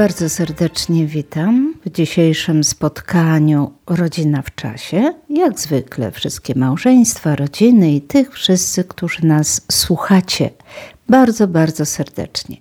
Bardzo 0.00 0.28
serdecznie 0.28 1.06
witam 1.06 1.74
w 1.84 1.90
dzisiejszym 1.90 2.64
spotkaniu 2.64 3.72
Rodzina 3.86 4.42
w 4.42 4.54
Czasie. 4.54 5.14
Jak 5.28 5.60
zwykle 5.60 6.10
wszystkie 6.10 6.54
małżeństwa, 6.54 7.36
rodziny 7.36 7.92
i 7.92 8.00
tych 8.00 8.32
wszyscy, 8.32 8.84
którzy 8.84 9.26
nas 9.26 9.60
słuchacie. 9.72 10.50
Bardzo, 11.08 11.48
bardzo 11.48 11.86
serdecznie. 11.86 12.56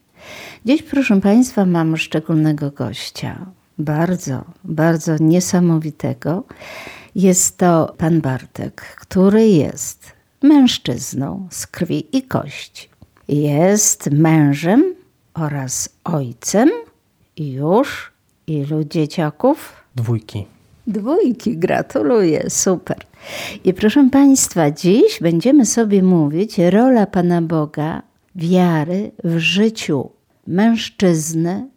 Dziś, 0.66 0.84
proszę 0.84 1.22
Państwa, 1.22 1.66
mam 1.66 1.98
szczególnego 1.98 2.72
gościa. 2.72 3.46
Bardzo, 3.78 4.44
bardzo 4.64 5.16
niesamowitego. 5.20 6.44
Jest 7.16 7.58
to 7.58 7.96
pan 7.98 8.22
Bartek, 8.22 8.82
który 8.82 9.48
jest 9.48 10.12
mężczyzną 10.42 11.48
z 11.52 11.68
krwi 11.68 12.18
i 12.18 12.24
kości. 12.24 12.90
Jest 13.28 14.12
mężem 14.12 14.96
oraz 15.34 15.90
ojcem 16.04 16.70
już 17.40 18.12
ilu 18.48 18.84
dzieciaków? 18.84 19.74
Dwójki. 19.96 20.46
Dwójki, 20.88 21.58
gratuluję, 21.58 22.50
super. 22.50 22.98
I 23.64 23.74
proszę 23.74 24.10
Państwa, 24.12 24.72
dziś 24.72 25.20
będziemy 25.22 25.66
sobie 25.66 26.04
mówić 26.04 26.58
rola 26.58 27.06
Pana 27.06 27.42
Boga, 27.42 28.02
wiary 28.36 29.12
w 29.24 29.38
życiu 29.38 30.10
mężczyzny, 30.48 31.68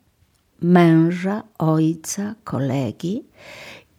męża, 0.62 1.42
ojca, 1.58 2.34
kolegi 2.44 3.24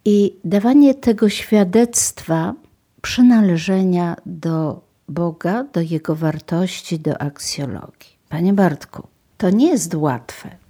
i 0.04 0.36
dawanie 0.44 0.94
tego 0.94 1.28
świadectwa 1.28 2.54
przynależenia 3.02 4.16
do 4.26 4.80
Boga, 5.08 5.64
do 5.64 5.80
Jego 5.80 6.14
wartości, 6.14 6.98
do 6.98 7.22
aksjologii. 7.22 8.14
Panie 8.28 8.52
Bartku, 8.52 9.06
to 9.38 9.50
nie 9.50 9.68
jest 9.68 9.94
łatwe. 9.94 10.63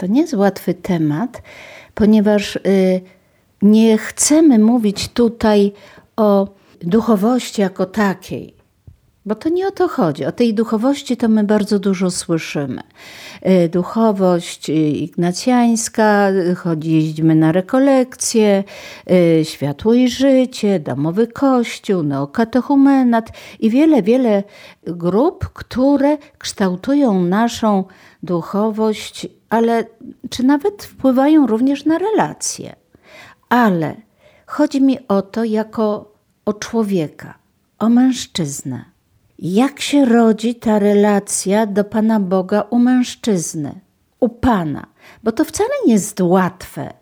To 0.00 0.06
nie 0.06 0.20
jest 0.20 0.34
łatwy 0.34 0.74
temat, 0.74 1.42
ponieważ 1.94 2.56
y, 2.56 3.00
nie 3.62 3.98
chcemy 3.98 4.58
mówić 4.58 5.08
tutaj 5.08 5.72
o 6.16 6.48
duchowości 6.82 7.60
jako 7.60 7.86
takiej, 7.86 8.54
bo 9.26 9.34
to 9.34 9.48
nie 9.48 9.68
o 9.68 9.70
to 9.70 9.88
chodzi. 9.88 10.24
O 10.24 10.32
tej 10.32 10.54
duchowości 10.54 11.16
to 11.16 11.28
my 11.28 11.44
bardzo 11.44 11.78
dużo 11.78 12.10
słyszymy. 12.10 12.82
Y, 13.46 13.68
duchowość 13.68 14.70
y, 14.70 14.72
ignacjańska, 14.74 16.28
chodzi, 16.56 17.14
na 17.22 17.52
rekolekcje, 17.52 18.64
światło 19.42 19.94
i 19.94 20.08
życie, 20.08 20.80
domowy 20.80 21.26
kościół, 21.26 22.02
neokatechumenat 22.02 23.28
i 23.58 23.70
wiele, 23.70 24.02
wiele 24.02 24.42
grup, 24.82 25.48
które 25.52 26.18
kształtują 26.38 27.22
naszą 27.22 27.84
duchowość 28.22 29.39
ale 29.50 29.84
czy 30.30 30.42
nawet 30.42 30.84
wpływają 30.84 31.46
również 31.46 31.84
na 31.84 31.98
relacje. 31.98 32.76
Ale 33.48 33.96
chodzi 34.46 34.82
mi 34.82 35.08
o 35.08 35.22
to 35.22 35.44
jako 35.44 36.14
o 36.44 36.52
człowieka, 36.52 37.34
o 37.78 37.88
mężczyznę. 37.88 38.84
Jak 39.38 39.80
się 39.80 40.04
rodzi 40.04 40.54
ta 40.54 40.78
relacja 40.78 41.66
do 41.66 41.84
Pana 41.84 42.20
Boga 42.20 42.60
u 42.70 42.78
mężczyzny, 42.78 43.80
u 44.20 44.28
Pana? 44.28 44.86
Bo 45.22 45.32
to 45.32 45.44
wcale 45.44 45.70
nie 45.86 45.92
jest 45.92 46.20
łatwe, 46.20 46.92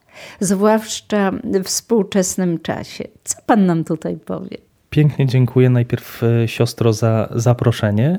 zwłaszcza 0.40 1.30
w 1.44 1.64
współczesnym 1.64 2.58
czasie. 2.58 3.04
Co 3.24 3.38
Pan 3.46 3.66
nam 3.66 3.84
tutaj 3.84 4.16
powie? 4.16 4.56
Pięknie 4.90 5.26
dziękuję 5.26 5.70
najpierw 5.70 6.22
e, 6.22 6.48
siostro 6.48 6.92
za 6.92 7.28
zaproszenie. 7.34 8.18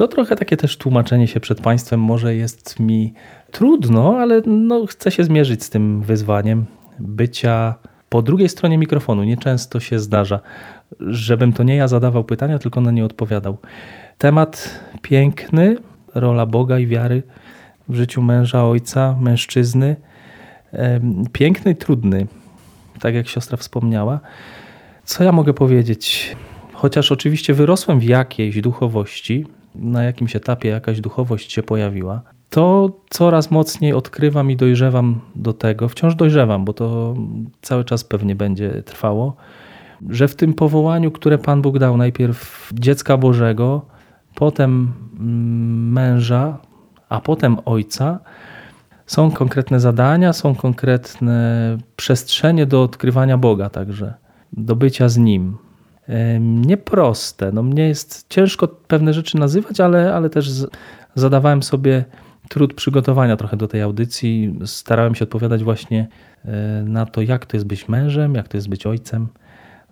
To 0.00 0.08
trochę 0.08 0.36
takie 0.36 0.56
też 0.56 0.76
tłumaczenie 0.76 1.26
się 1.28 1.40
przed 1.40 1.60
Państwem 1.60 2.00
może 2.00 2.34
jest 2.34 2.80
mi 2.80 3.14
trudno, 3.50 4.18
ale 4.18 4.42
no, 4.46 4.86
chcę 4.86 5.10
się 5.10 5.24
zmierzyć 5.24 5.64
z 5.64 5.70
tym 5.70 6.02
wyzwaniem 6.02 6.64
bycia 6.98 7.74
po 8.08 8.22
drugiej 8.22 8.48
stronie 8.48 8.78
mikrofonu. 8.78 9.24
Nieczęsto 9.24 9.80
się 9.80 9.98
zdarza, 9.98 10.40
żebym 11.00 11.52
to 11.52 11.62
nie 11.62 11.76
ja 11.76 11.88
zadawał 11.88 12.24
pytania, 12.24 12.58
tylko 12.58 12.80
na 12.80 12.90
nie 12.90 13.04
odpowiadał. 13.04 13.58
Temat 14.18 14.80
piękny, 15.02 15.76
rola 16.14 16.46
Boga 16.46 16.78
i 16.78 16.86
wiary 16.86 17.22
w 17.88 17.94
życiu 17.94 18.22
męża, 18.22 18.64
ojca, 18.64 19.16
mężczyzny. 19.20 19.96
Piękny 21.32 21.74
trudny, 21.74 22.26
tak 23.00 23.14
jak 23.14 23.28
siostra 23.28 23.56
wspomniała. 23.56 24.20
Co 25.04 25.24
ja 25.24 25.32
mogę 25.32 25.54
powiedzieć? 25.54 26.36
Chociaż 26.72 27.12
oczywiście 27.12 27.54
wyrosłem 27.54 28.00
w 28.00 28.04
jakiejś 28.04 28.60
duchowości, 28.60 29.46
na 29.74 30.02
jakimś 30.02 30.36
etapie 30.36 30.68
jakaś 30.68 31.00
duchowość 31.00 31.52
się 31.52 31.62
pojawiła, 31.62 32.22
to 32.50 32.90
coraz 33.10 33.50
mocniej 33.50 33.92
odkrywam 33.92 34.50
i 34.50 34.56
dojrzewam 34.56 35.20
do 35.36 35.52
tego, 35.52 35.88
wciąż 35.88 36.14
dojrzewam, 36.14 36.64
bo 36.64 36.72
to 36.72 37.14
cały 37.62 37.84
czas 37.84 38.04
pewnie 38.04 38.34
będzie 38.34 38.82
trwało, 38.82 39.36
że 40.08 40.28
w 40.28 40.34
tym 40.34 40.54
powołaniu, 40.54 41.10
które 41.10 41.38
Pan 41.38 41.62
Bóg 41.62 41.78
dał, 41.78 41.96
najpierw 41.96 42.70
dziecka 42.74 43.16
Bożego, 43.16 43.86
potem 44.34 44.92
mm, 45.20 45.92
męża, 45.92 46.58
a 47.08 47.20
potem 47.20 47.56
ojca, 47.64 48.18
są 49.06 49.30
konkretne 49.30 49.80
zadania, 49.80 50.32
są 50.32 50.54
konkretne 50.54 51.78
przestrzenie 51.96 52.66
do 52.66 52.82
odkrywania 52.82 53.38
Boga 53.38 53.70
także, 53.70 54.14
do 54.52 54.76
bycia 54.76 55.08
z 55.08 55.18
Nim. 55.18 55.56
Nieproste. 56.40 57.52
No 57.52 57.62
mnie 57.62 57.88
jest 57.88 58.26
ciężko 58.28 58.68
pewne 58.68 59.14
rzeczy 59.14 59.36
nazywać, 59.36 59.80
ale, 59.80 60.14
ale 60.14 60.30
też 60.30 60.50
zadawałem 61.14 61.62
sobie 61.62 62.04
trud 62.48 62.74
przygotowania 62.74 63.36
trochę 63.36 63.56
do 63.56 63.68
tej 63.68 63.82
audycji. 63.82 64.58
Starałem 64.66 65.14
się 65.14 65.24
odpowiadać 65.24 65.64
właśnie 65.64 66.08
e, 66.44 66.82
na 66.86 67.06
to, 67.06 67.22
jak 67.22 67.46
to 67.46 67.56
jest 67.56 67.66
być 67.66 67.88
mężem, 67.88 68.34
jak 68.34 68.48
to 68.48 68.56
jest 68.56 68.68
być 68.68 68.86
ojcem. 68.86 69.28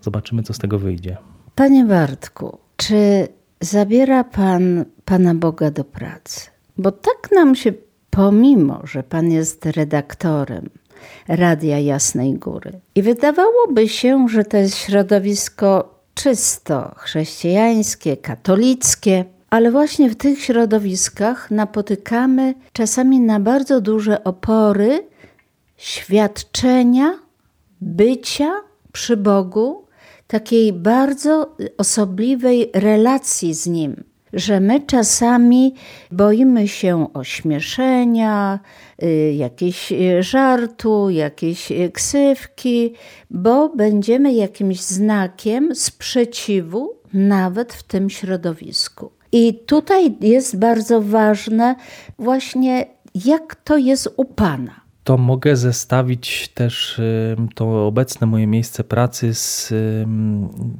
Zobaczymy, 0.00 0.42
co 0.42 0.52
z 0.52 0.58
tego 0.58 0.78
wyjdzie. 0.78 1.16
Panie 1.54 1.84
Bartku, 1.84 2.58
czy 2.76 3.28
zabiera 3.60 4.24
Pan 4.24 4.84
Pana 5.04 5.34
Boga 5.34 5.70
do 5.70 5.84
pracy? 5.84 6.50
Bo 6.78 6.92
tak 6.92 7.28
nam 7.34 7.54
się, 7.54 7.72
pomimo, 8.10 8.80
że 8.84 9.02
Pan 9.02 9.30
jest 9.30 9.66
redaktorem 9.66 10.68
Radia 11.28 11.78
Jasnej 11.78 12.34
Góry, 12.34 12.80
i 12.94 13.02
wydawałoby 13.02 13.88
się, 13.88 14.28
że 14.28 14.44
to 14.44 14.56
jest 14.56 14.76
środowisko 14.76 15.97
czysto 16.22 16.94
chrześcijańskie, 16.96 18.16
katolickie, 18.16 19.24
ale 19.50 19.70
właśnie 19.70 20.10
w 20.10 20.16
tych 20.16 20.44
środowiskach 20.44 21.50
napotykamy 21.50 22.54
czasami 22.72 23.20
na 23.20 23.40
bardzo 23.40 23.80
duże 23.80 24.24
opory 24.24 25.06
świadczenia, 25.76 27.18
bycia 27.80 28.50
przy 28.92 29.16
Bogu, 29.16 29.86
takiej 30.26 30.72
bardzo 30.72 31.56
osobliwej 31.78 32.70
relacji 32.74 33.54
z 33.54 33.66
Nim, 33.66 34.04
że 34.32 34.60
my 34.60 34.80
czasami 34.80 35.74
boimy 36.12 36.68
się 36.68 37.12
ośmieszenia, 37.14 38.60
y, 39.02 39.34
jakiegoś 39.36 39.92
y, 39.92 40.22
żartu, 40.22 41.10
jakiejś 41.10 41.72
y, 41.72 41.90
ksywki, 41.92 42.92
bo 43.30 43.68
będziemy 43.68 44.32
jakimś 44.32 44.80
znakiem 44.80 45.74
sprzeciwu 45.74 46.92
nawet 47.14 47.72
w 47.72 47.82
tym 47.82 48.10
środowisku. 48.10 49.10
I 49.32 49.54
tutaj 49.66 50.16
jest 50.20 50.58
bardzo 50.58 51.02
ważne 51.02 51.74
właśnie, 52.18 52.86
jak 53.24 53.54
to 53.54 53.76
jest 53.76 54.08
u 54.16 54.24
Pana. 54.24 54.80
To 55.04 55.18
mogę 55.18 55.56
zestawić 55.56 56.48
też 56.48 57.00
to 57.54 57.86
obecne 57.86 58.26
moje 58.26 58.46
miejsce 58.46 58.84
pracy 58.84 59.34
z, 59.34 59.68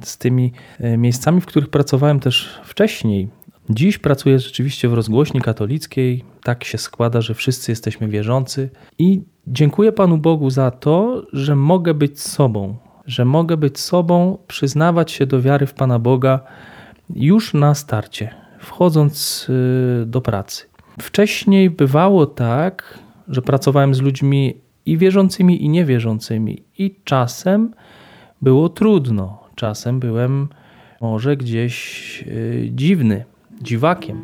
z 0.03 0.17
tymi 0.17 0.51
miejscami, 0.79 1.41
w 1.41 1.45
których 1.45 1.69
pracowałem 1.69 2.19
też 2.19 2.61
wcześniej. 2.63 3.29
Dziś 3.71 3.97
pracuję 3.97 4.39
rzeczywiście 4.39 4.89
w 4.89 4.93
rozgłośni 4.93 5.41
katolickiej. 5.41 6.23
Tak 6.43 6.63
się 6.63 6.77
składa, 6.77 7.21
że 7.21 7.33
wszyscy 7.33 7.71
jesteśmy 7.71 8.07
wierzący 8.07 8.69
i 8.97 9.21
dziękuję 9.47 9.91
Panu 9.91 10.17
Bogu 10.17 10.49
za 10.49 10.71
to, 10.71 11.23
że 11.33 11.55
mogę 11.55 11.93
być 11.93 12.21
sobą, 12.21 12.77
że 13.05 13.25
mogę 13.25 13.57
być 13.57 13.79
sobą, 13.79 14.37
przyznawać 14.47 15.11
się 15.11 15.25
do 15.25 15.41
wiary 15.41 15.65
w 15.65 15.73
Pana 15.73 15.99
Boga 15.99 16.39
już 17.15 17.53
na 17.53 17.75
starcie, 17.75 18.35
wchodząc 18.59 19.47
y, 19.49 20.05
do 20.05 20.21
pracy. 20.21 20.65
Wcześniej 21.01 21.69
bywało 21.69 22.25
tak, 22.25 22.99
że 23.27 23.41
pracowałem 23.41 23.95
z 23.95 24.01
ludźmi 24.01 24.53
i 24.85 24.97
wierzącymi, 24.97 25.63
i 25.63 25.69
niewierzącymi. 25.69 26.63
I 26.77 26.95
czasem 27.03 27.73
było 28.41 28.69
trudno, 28.69 29.43
czasem 29.55 29.99
byłem 29.99 30.47
może 31.01 31.37
gdzieś 31.37 32.23
yy, 32.27 32.69
dziwny, 32.71 33.25
dziwakiem. 33.61 34.21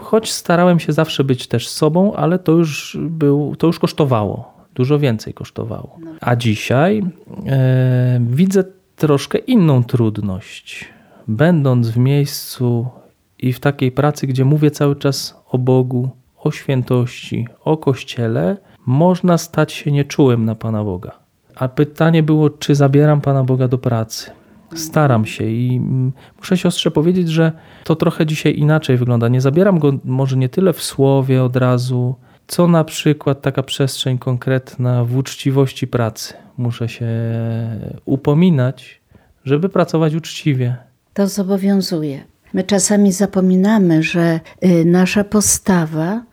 Choć 0.00 0.32
starałem 0.32 0.80
się 0.80 0.92
zawsze 0.92 1.24
być 1.24 1.46
też 1.46 1.68
sobą, 1.68 2.14
ale 2.14 2.38
to 2.38 2.52
już, 2.52 2.98
był, 3.00 3.56
to 3.56 3.66
już 3.66 3.78
kosztowało, 3.78 4.54
dużo 4.74 4.98
więcej 4.98 5.34
kosztowało. 5.34 5.98
A 6.20 6.36
dzisiaj 6.36 7.02
e, 7.46 8.20
widzę 8.30 8.64
troszkę 8.96 9.38
inną 9.38 9.84
trudność. 9.84 10.88
Będąc 11.28 11.88
w 11.88 11.96
miejscu 11.96 12.86
i 13.38 13.52
w 13.52 13.60
takiej 13.60 13.92
pracy, 13.92 14.26
gdzie 14.26 14.44
mówię 14.44 14.70
cały 14.70 14.96
czas 14.96 15.42
o 15.50 15.58
Bogu, 15.58 16.10
o 16.38 16.50
świętości, 16.50 17.46
o 17.64 17.76
Kościele, 17.76 18.56
można 18.86 19.38
stać 19.38 19.72
się 19.72 19.92
nieczułym 19.92 20.44
na 20.44 20.54
Pana 20.54 20.84
Boga. 20.84 21.12
A 21.54 21.68
pytanie 21.68 22.22
było, 22.22 22.50
czy 22.50 22.74
zabieram 22.74 23.20
Pana 23.20 23.44
Boga 23.44 23.68
do 23.68 23.78
pracy. 23.78 24.30
Staram 24.74 25.26
się 25.26 25.44
i 25.44 25.76
mm, 25.76 26.12
muszę 26.38 26.56
siostrze 26.56 26.90
powiedzieć, 26.90 27.28
że 27.28 27.52
to 27.84 27.96
trochę 27.96 28.26
dzisiaj 28.26 28.58
inaczej 28.58 28.96
wygląda. 28.96 29.28
Nie 29.28 29.40
zabieram 29.40 29.78
go 29.78 29.92
może 30.04 30.36
nie 30.36 30.48
tyle 30.48 30.72
w 30.72 30.82
słowie 30.82 31.42
od 31.42 31.56
razu, 31.56 32.14
co 32.46 32.68
na 32.68 32.84
przykład 32.84 33.42
taka 33.42 33.62
przestrzeń 33.62 34.18
konkretna 34.18 35.04
w 35.04 35.16
uczciwości 35.16 35.86
pracy. 35.86 36.34
Muszę 36.56 36.88
się 36.88 37.06
upominać, 38.04 39.00
żeby 39.44 39.68
pracować 39.68 40.14
uczciwie. 40.14 40.76
To 41.14 41.26
zobowiązuje. 41.26 42.24
My 42.52 42.64
czasami 42.64 43.12
zapominamy, 43.12 44.02
że 44.02 44.40
y, 44.64 44.84
nasza 44.84 45.24
postawa, 45.24 46.24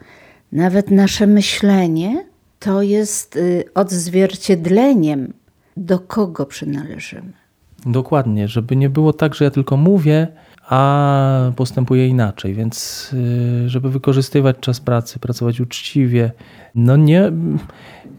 nawet 0.51 0.91
nasze 0.91 1.27
myślenie, 1.27 2.25
to 2.59 2.81
jest 2.81 3.35
y, 3.35 3.63
odzwierciedleniem, 3.73 5.33
do 5.77 5.99
kogo 5.99 6.45
przynależymy. 6.45 7.33
Dokładnie, 7.87 8.47
żeby 8.47 8.75
nie 8.75 8.89
było 8.89 9.13
tak, 9.13 9.35
że 9.35 9.45
ja 9.45 9.51
tylko 9.51 9.77
mówię, 9.77 10.27
a 10.69 11.51
postępuję 11.55 12.07
inaczej. 12.07 12.53
Więc, 12.53 13.09
y, 13.65 13.69
żeby 13.69 13.89
wykorzystywać 13.89 14.55
czas 14.59 14.79
pracy, 14.79 15.19
pracować 15.19 15.61
uczciwie, 15.61 16.31
no 16.75 16.95
nie, 16.95 17.31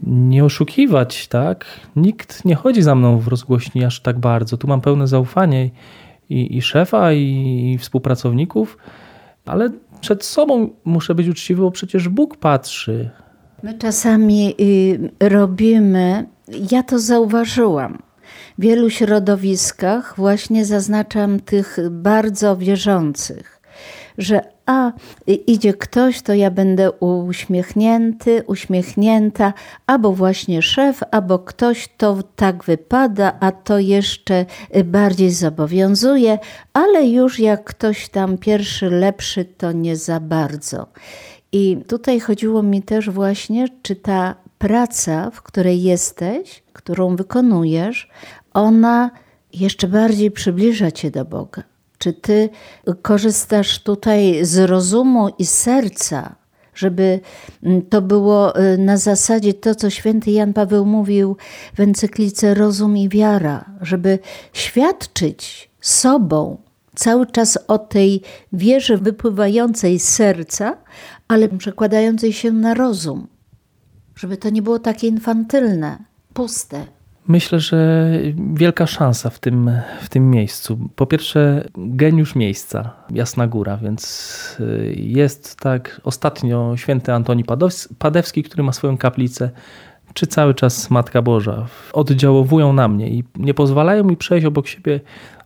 nie 0.03 0.45
oszukiwać, 0.45 1.27
tak? 1.27 1.65
Nikt 1.95 2.45
nie 2.45 2.55
chodzi 2.55 2.81
za 2.81 2.95
mną 2.95 3.19
w 3.19 3.27
rozgłośni 3.27 3.85
aż 3.85 4.01
tak 4.01 4.19
bardzo. 4.19 4.57
Tu 4.57 4.67
mam 4.67 4.81
pełne 4.81 5.07
zaufanie 5.07 5.69
i, 6.29 6.57
i 6.57 6.61
szefa, 6.61 7.13
i, 7.13 7.71
i 7.73 7.77
współpracowników, 7.77 8.77
ale 9.45 9.69
przed 10.01 10.25
sobą 10.25 10.69
muszę 10.85 11.15
być 11.15 11.27
uczciwy, 11.27 11.61
bo 11.61 11.71
przecież 11.71 12.09
Bóg 12.09 12.37
patrzy. 12.37 13.09
My 13.63 13.73
czasami 13.73 14.55
y, 14.59 15.29
robimy, 15.29 16.27
ja 16.71 16.83
to 16.83 16.99
zauważyłam 16.99 18.08
wielu 18.59 18.89
środowiskach 18.89 20.13
właśnie 20.17 20.65
zaznaczam 20.65 21.39
tych 21.39 21.77
bardzo 21.89 22.57
wierzących, 22.57 23.61
że 24.17 24.41
a 24.65 24.91
idzie 25.47 25.73
ktoś, 25.73 26.21
to 26.21 26.33
ja 26.33 26.51
będę 26.51 26.91
uśmiechnięty, 26.91 28.43
uśmiechnięta, 28.47 29.53
albo 29.87 30.13
właśnie 30.13 30.61
szef, 30.61 31.01
albo 31.11 31.39
ktoś 31.39 31.89
to 31.97 32.17
tak 32.35 32.63
wypada, 32.63 33.37
a 33.39 33.51
to 33.51 33.79
jeszcze 33.79 34.45
bardziej 34.85 35.31
zobowiązuje, 35.31 36.39
ale 36.73 37.07
już 37.07 37.39
jak 37.39 37.63
ktoś 37.63 38.09
tam 38.09 38.37
pierwszy, 38.37 38.89
lepszy, 38.89 39.45
to 39.45 39.71
nie 39.71 39.95
za 39.95 40.19
bardzo. 40.19 40.87
I 41.51 41.77
tutaj 41.87 42.19
chodziło 42.19 42.63
mi 42.63 42.83
też 42.83 43.09
właśnie, 43.09 43.67
czy 43.81 43.95
ta 43.95 44.35
praca, 44.57 45.31
w 45.31 45.41
której 45.41 45.83
jesteś, 45.83 46.63
którą 46.73 47.15
wykonujesz, 47.15 48.09
ona 48.53 49.11
jeszcze 49.53 49.87
bardziej 49.87 50.31
przybliża 50.31 50.91
cię 50.91 51.11
do 51.11 51.25
Boga. 51.25 51.63
Czy 51.97 52.13
ty 52.13 52.49
korzystasz 53.01 53.79
tutaj 53.79 54.45
z 54.45 54.57
rozumu 54.69 55.29
i 55.37 55.45
serca, 55.45 56.35
żeby 56.73 57.19
mm, 57.63 57.81
to 57.81 58.01
było 58.01 58.59
y, 58.59 58.77
na 58.77 58.97
zasadzie 58.97 59.53
to, 59.53 59.75
co 59.75 59.89
święty 59.89 60.31
Jan 60.31 60.53
Paweł 60.53 60.85
mówił 60.85 61.37
w 61.75 61.79
encyklice 61.79 62.53
Rozum 62.53 62.97
i 62.97 63.09
Wiara, 63.09 63.65
żeby 63.81 64.19
świadczyć 64.53 65.69
sobą 65.81 66.57
cały 66.95 67.27
czas 67.27 67.59
o 67.67 67.77
tej 67.77 68.21
wierze 68.53 68.97
wypływającej 68.97 69.99
z 69.99 70.09
serca, 70.09 70.77
ale 71.27 71.49
przekładającej 71.49 72.33
się 72.33 72.51
na 72.51 72.73
rozum, 72.73 73.27
żeby 74.15 74.37
to 74.37 74.49
nie 74.49 74.61
było 74.61 74.79
takie 74.79 75.07
infantylne, 75.07 75.97
puste. 76.33 76.98
Myślę, 77.29 77.59
że 77.59 78.09
wielka 78.53 78.87
szansa 78.87 79.29
w 79.29 79.39
tym, 79.39 79.71
w 80.01 80.09
tym 80.09 80.31
miejscu. 80.31 80.79
Po 80.95 81.05
pierwsze, 81.05 81.63
geniusz 81.77 82.35
miejsca, 82.35 82.93
Jasna 83.09 83.47
Góra, 83.47 83.77
więc 83.77 84.57
y, 84.59 84.95
jest 84.97 85.59
tak 85.59 86.01
ostatnio 86.03 86.77
święty 86.77 87.13
Antoni 87.13 87.43
Padewski, 87.99 88.43
który 88.43 88.63
ma 88.63 88.71
swoją 88.71 88.97
kaplicę, 88.97 89.49
czy 90.13 90.27
cały 90.27 90.53
czas 90.53 90.89
Matka 90.89 91.21
Boża. 91.21 91.65
Oddziałowują 91.93 92.73
na 92.73 92.87
mnie 92.87 93.09
i 93.09 93.23
nie 93.35 93.53
pozwalają 93.53 94.03
mi 94.03 94.17
przejść 94.17 94.45
obok 94.45 94.67
siebie 94.67 94.99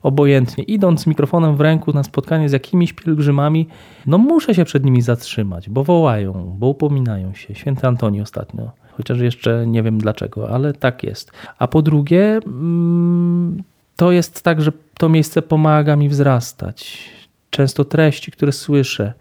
obojętnie. 0.03 0.63
Idąc 0.63 1.01
z 1.01 1.07
mikrofonem 1.07 1.57
w 1.57 1.62
ręku 1.62 1.94
na 1.94 2.03
spotkanie 2.03 2.50
z 2.50 2.51
jakimiś 2.51 2.94
pielgrzymami, 2.94 3.68
no 4.06 4.18
muszę 4.18 4.56
się 4.56 4.65
przed 4.65 4.85
nimi 4.85 5.01
zatrzymać, 5.01 5.69
bo 5.69 5.83
wołają, 5.83 6.56
bo 6.59 6.68
upominają 6.68 7.33
się. 7.33 7.56
Święty 7.56 7.88
Antoni 7.88 8.21
ostatnio 8.21 8.82
chociaż 8.98 9.19
jeszcze 9.19 9.68
nie 9.68 9.84
wiem 9.84 9.98
dlaczego, 9.98 10.50
ale 10.50 10.74
tak 10.74 11.04
jest. 11.04 11.31
A 11.60 11.68
po 11.68 11.81
drugie, 11.81 12.40
mm, 12.45 13.63
to 13.95 14.12
jest 14.12 14.44
tak, 14.44 14.62
że 14.62 14.72
to 14.98 15.10
miejsce 15.10 15.42
pomaga 15.42 15.95
mi 15.95 16.10
wzrastać. 16.10 17.10
Często 17.50 17.86
treści, 17.86 18.31
które 18.31 18.51
słyszę, 18.51 19.13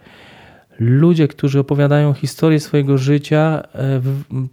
ludzie, 0.78 1.28
którzy 1.28 1.60
opowiadają 1.60 2.12
historię 2.12 2.60
swojego 2.60 2.98
życia, 2.98 3.62
e, 3.74 4.00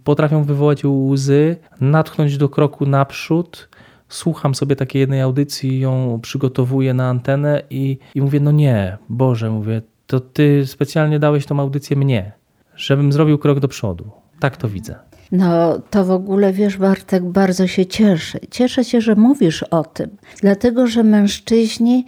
potrafią 0.04 0.44
wywołać 0.44 0.84
łzy, 0.84 1.56
natchnąć 1.80 2.36
do 2.36 2.48
kroku 2.48 2.86
naprzód. 2.86 3.68
Słucham 4.08 4.54
sobie 4.54 4.76
takiej 4.76 5.00
jednej 5.00 5.20
audycji, 5.20 5.80
ją 5.80 6.18
przygotowuję 6.22 6.94
na 6.94 7.08
antenę 7.08 7.62
i, 7.70 7.98
i 8.14 8.20
mówię: 8.20 8.40
No 8.40 8.52
nie, 8.52 8.98
Boże, 9.08 9.50
mówię, 9.50 9.82
to 10.06 10.20
ty 10.20 10.66
specjalnie 10.66 11.18
dałeś 11.18 11.46
tą 11.46 11.60
audycję 11.60 11.96
mnie, 11.96 12.32
żebym 12.76 13.12
zrobił 13.12 13.38
krok 13.38 13.60
do 13.60 13.68
przodu. 13.68 14.10
Tak 14.40 14.56
to 14.56 14.68
widzę. 14.68 15.09
No 15.32 15.78
to 15.90 16.04
w 16.04 16.10
ogóle 16.10 16.52
wiesz, 16.52 16.76
Bartek, 16.76 17.24
bardzo 17.24 17.66
się 17.66 17.86
cieszę. 17.86 18.38
Cieszę 18.50 18.84
się, 18.84 19.00
że 19.00 19.14
mówisz 19.14 19.62
o 19.62 19.84
tym, 19.84 20.16
dlatego 20.40 20.86
że 20.86 21.02
mężczyźni, 21.02 22.06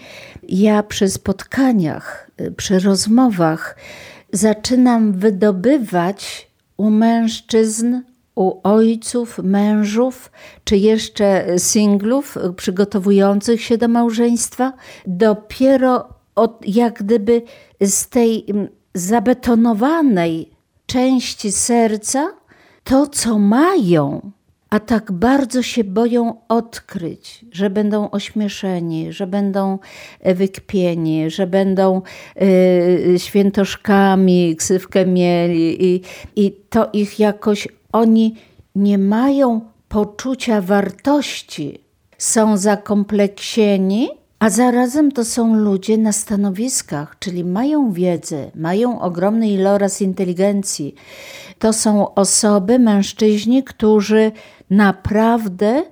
ja 0.48 0.82
przy 0.82 1.08
spotkaniach, 1.08 2.30
przy 2.56 2.78
rozmowach 2.78 3.76
zaczynam 4.32 5.12
wydobywać 5.12 6.50
u 6.76 6.90
mężczyzn, 6.90 8.00
u 8.34 8.60
ojców, 8.62 9.38
mężów, 9.38 10.30
czy 10.64 10.76
jeszcze 10.76 11.44
singlów 11.58 12.38
przygotowujących 12.56 13.62
się 13.62 13.78
do 13.78 13.88
małżeństwa, 13.88 14.72
dopiero 15.06 16.08
od, 16.34 16.62
jak 16.66 17.02
gdyby 17.02 17.42
z 17.80 18.08
tej 18.08 18.46
zabetonowanej 18.94 20.50
części 20.86 21.52
serca 21.52 22.41
to, 22.84 23.06
co 23.06 23.38
mają, 23.38 24.30
a 24.70 24.80
tak 24.80 25.12
bardzo 25.12 25.62
się 25.62 25.84
boją 25.84 26.34
odkryć, 26.48 27.44
że 27.52 27.70
będą 27.70 28.10
ośmieszeni, 28.10 29.12
że 29.12 29.26
będą 29.26 29.78
e, 30.20 30.34
wykpieni, 30.34 31.30
że 31.30 31.46
będą 31.46 32.02
y, 32.42 33.14
świętoszkami, 33.18 34.56
ksywkę 34.56 35.06
mieli 35.06 35.94
i, 35.94 36.02
i 36.36 36.52
to 36.70 36.88
ich 36.92 37.18
jakoś 37.18 37.68
oni 37.92 38.34
nie 38.74 38.98
mają 38.98 39.60
poczucia 39.88 40.60
wartości, 40.60 41.78
są 42.18 42.56
zakompleksieni 42.56 44.21
a 44.42 44.50
zarazem 44.50 45.12
to 45.12 45.24
są 45.24 45.54
ludzie 45.54 45.98
na 45.98 46.12
stanowiskach, 46.12 47.18
czyli 47.18 47.44
mają 47.44 47.92
wiedzę, 47.92 48.50
mają 48.54 49.00
ogromny 49.00 49.48
iloraz 49.48 50.00
inteligencji. 50.00 50.94
To 51.58 51.72
są 51.72 52.14
osoby, 52.14 52.78
mężczyźni, 52.78 53.64
którzy 53.64 54.32
naprawdę 54.70 55.82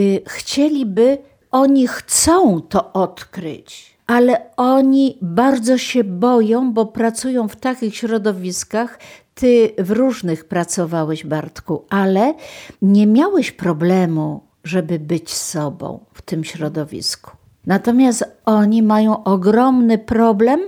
y, 0.00 0.22
chcieliby, 0.26 1.18
oni 1.50 1.88
chcą 1.88 2.60
to 2.60 2.92
odkryć, 2.92 3.96
ale 4.06 4.56
oni 4.56 5.18
bardzo 5.22 5.78
się 5.78 6.04
boją, 6.04 6.72
bo 6.72 6.86
pracują 6.86 7.48
w 7.48 7.56
takich 7.56 7.96
środowiskach, 7.96 8.98
ty 9.34 9.74
w 9.78 9.90
różnych 9.90 10.44
pracowałeś, 10.44 11.24
Bartku, 11.24 11.84
ale 11.90 12.34
nie 12.82 13.06
miałeś 13.06 13.52
problemu, 13.52 14.40
żeby 14.64 14.98
być 14.98 15.34
sobą 15.34 16.04
w 16.12 16.22
tym 16.22 16.44
środowisku. 16.44 17.37
Natomiast 17.68 18.24
oni 18.44 18.82
mają 18.82 19.24
ogromny 19.24 19.98
problem 19.98 20.60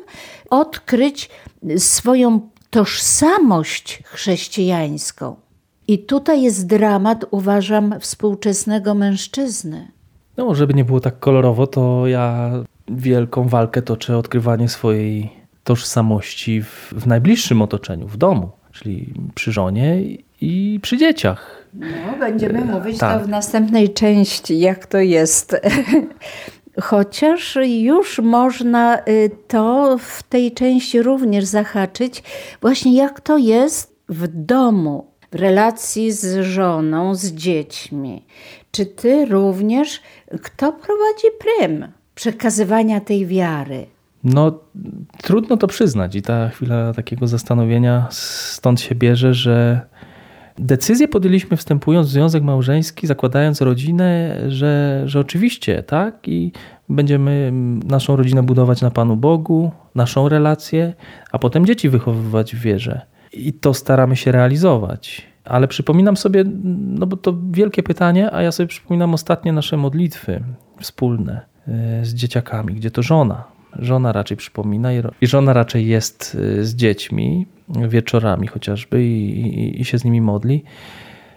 odkryć 0.50 1.30
swoją 1.76 2.40
tożsamość 2.70 4.02
chrześcijańską. 4.04 5.36
I 5.88 5.98
tutaj 5.98 6.42
jest 6.42 6.66
dramat, 6.66 7.24
uważam, 7.30 7.94
współczesnego 8.00 8.94
mężczyzny. 8.94 9.88
No, 10.36 10.54
żeby 10.54 10.74
nie 10.74 10.84
było 10.84 11.00
tak 11.00 11.18
kolorowo, 11.18 11.66
to 11.66 12.06
ja 12.06 12.50
wielką 12.88 13.48
walkę 13.48 13.82
toczę 13.82 14.18
odkrywanie 14.18 14.68
swojej 14.68 15.30
tożsamości 15.64 16.62
w, 16.62 16.92
w 16.96 17.06
najbliższym 17.06 17.62
otoczeniu, 17.62 18.08
w 18.08 18.16
domu, 18.16 18.50
czyli 18.72 19.14
przy 19.34 19.52
żonie 19.52 20.02
i 20.40 20.80
przy 20.82 20.96
dzieciach. 20.96 21.66
No, 21.74 22.18
będziemy 22.18 22.64
mówić 22.64 22.98
tak. 22.98 23.18
to 23.18 23.26
w 23.26 23.28
następnej 23.28 23.94
części, 23.94 24.60
jak 24.60 24.86
to 24.86 24.98
jest. 24.98 25.56
Chociaż 26.80 27.58
już 27.64 28.18
można 28.18 28.98
y, 28.98 29.30
to 29.48 29.96
w 29.98 30.22
tej 30.22 30.52
części 30.52 31.02
również 31.02 31.44
zahaczyć, 31.44 32.22
właśnie 32.60 32.96
jak 32.96 33.20
to 33.20 33.38
jest 33.38 33.96
w 34.08 34.28
domu, 34.28 35.06
w 35.32 35.34
relacji 35.34 36.12
z 36.12 36.44
żoną, 36.44 37.14
z 37.14 37.32
dziećmi. 37.32 38.24
Czy 38.70 38.86
ty 38.86 39.26
również, 39.26 40.00
kto 40.42 40.72
prowadzi 40.72 41.26
prym 41.38 41.92
przekazywania 42.14 43.00
tej 43.00 43.26
wiary? 43.26 43.86
No, 44.24 44.58
trudno 45.22 45.56
to 45.56 45.66
przyznać 45.66 46.16
i 46.16 46.22
ta 46.22 46.48
chwila 46.48 46.92
takiego 46.92 47.26
zastanowienia 47.26 48.08
stąd 48.10 48.80
się 48.80 48.94
bierze, 48.94 49.34
że 49.34 49.86
decyzję 50.60 51.08
podjęliśmy 51.08 51.56
wstępując 51.56 52.08
w 52.08 52.10
związek 52.10 52.42
małżeński, 52.42 53.06
zakładając 53.06 53.60
rodzinę, 53.60 54.36
że, 54.48 55.02
że 55.06 55.20
oczywiście, 55.20 55.82
tak, 55.82 56.28
i 56.28 56.52
będziemy 56.88 57.50
naszą 57.84 58.16
rodzinę 58.16 58.42
budować 58.42 58.82
na 58.82 58.90
Panu 58.90 59.16
Bogu, 59.16 59.70
naszą 59.94 60.28
relację, 60.28 60.94
a 61.32 61.38
potem 61.38 61.66
dzieci 61.66 61.88
wychowywać 61.88 62.56
w 62.56 62.60
wierze. 62.60 63.00
I 63.32 63.52
to 63.52 63.74
staramy 63.74 64.16
się 64.16 64.32
realizować. 64.32 65.30
Ale 65.44 65.68
przypominam 65.68 66.16
sobie, 66.16 66.44
no 66.64 67.06
bo 67.06 67.16
to 67.16 67.38
wielkie 67.50 67.82
pytanie, 67.82 68.34
a 68.34 68.42
ja 68.42 68.52
sobie 68.52 68.66
przypominam 68.66 69.14
ostatnie 69.14 69.52
nasze 69.52 69.76
modlitwy 69.76 70.42
wspólne 70.80 71.40
e, 71.68 72.04
z 72.04 72.14
dzieciakami, 72.14 72.74
gdzie 72.74 72.90
to 72.90 73.02
żona. 73.02 73.44
Żona 73.78 74.12
raczej 74.12 74.36
przypomina 74.36 74.90
i 75.20 75.26
żona 75.26 75.52
raczej 75.52 75.86
jest 75.86 76.36
e, 76.58 76.64
z 76.64 76.74
dziećmi 76.74 77.46
wieczorami 77.88 78.46
chociażby 78.46 79.04
i, 79.04 79.40
i, 79.40 79.80
i 79.80 79.84
się 79.84 79.98
z 79.98 80.04
nimi 80.04 80.20
modli. 80.20 80.64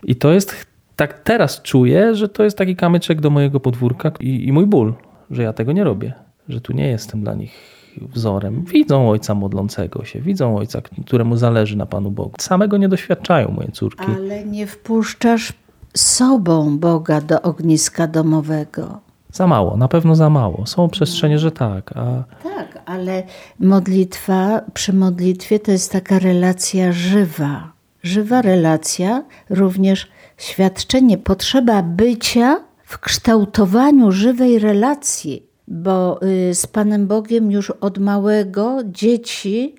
I 0.03 0.15
to 0.15 0.31
jest, 0.31 0.65
tak 0.95 1.23
teraz 1.23 1.61
czuję, 1.61 2.15
że 2.15 2.29
to 2.29 2.43
jest 2.43 2.57
taki 2.57 2.75
kamyczek 2.75 3.21
do 3.21 3.29
mojego 3.29 3.59
podwórka 3.59 4.11
i, 4.19 4.47
i 4.47 4.51
mój 4.51 4.65
ból, 4.65 4.93
że 5.31 5.43
ja 5.43 5.53
tego 5.53 5.71
nie 5.71 5.83
robię, 5.83 6.13
że 6.49 6.61
tu 6.61 6.73
nie 6.73 6.87
jestem 6.87 7.23
dla 7.23 7.33
nich 7.33 7.83
wzorem. 8.01 8.63
Widzą 8.65 9.09
ojca 9.09 9.35
modlącego 9.35 10.05
się, 10.05 10.21
widzą 10.21 10.57
ojca, 10.57 10.81
któremu 11.05 11.37
zależy 11.37 11.77
na 11.77 11.85
Panu 11.85 12.11
Bogu. 12.11 12.33
Samego 12.39 12.77
nie 12.77 12.89
doświadczają 12.89 13.51
moje 13.51 13.71
córki. 13.71 14.05
Ale 14.15 14.45
nie 14.45 14.67
wpuszczasz 14.67 15.53
sobą 15.97 16.77
Boga 16.77 17.21
do 17.21 17.41
ogniska 17.41 18.07
domowego. 18.07 18.99
Za 19.33 19.47
mało, 19.47 19.77
na 19.77 19.87
pewno 19.87 20.15
za 20.15 20.29
mało. 20.29 20.65
Są 20.65 20.89
przestrzenie, 20.89 21.39
że 21.39 21.51
tak. 21.51 21.91
A... 21.97 22.23
Tak, 22.43 22.81
ale 22.85 23.23
modlitwa, 23.59 24.61
przy 24.73 24.93
modlitwie 24.93 25.59
to 25.59 25.71
jest 25.71 25.91
taka 25.91 26.19
relacja 26.19 26.91
żywa. 26.91 27.71
Żywa 28.03 28.41
relacja, 28.41 29.23
również 29.49 30.07
świadczenie, 30.37 31.17
potrzeba 31.17 31.83
bycia 31.83 32.59
w 32.85 32.99
kształtowaniu 32.99 34.11
żywej 34.11 34.59
relacji 34.59 35.53
bo 35.67 36.19
y, 36.23 36.53
z 36.55 36.67
Panem 36.67 37.07
Bogiem 37.07 37.51
już 37.51 37.69
od 37.69 37.97
małego 37.97 38.77
dzieci 38.85 39.75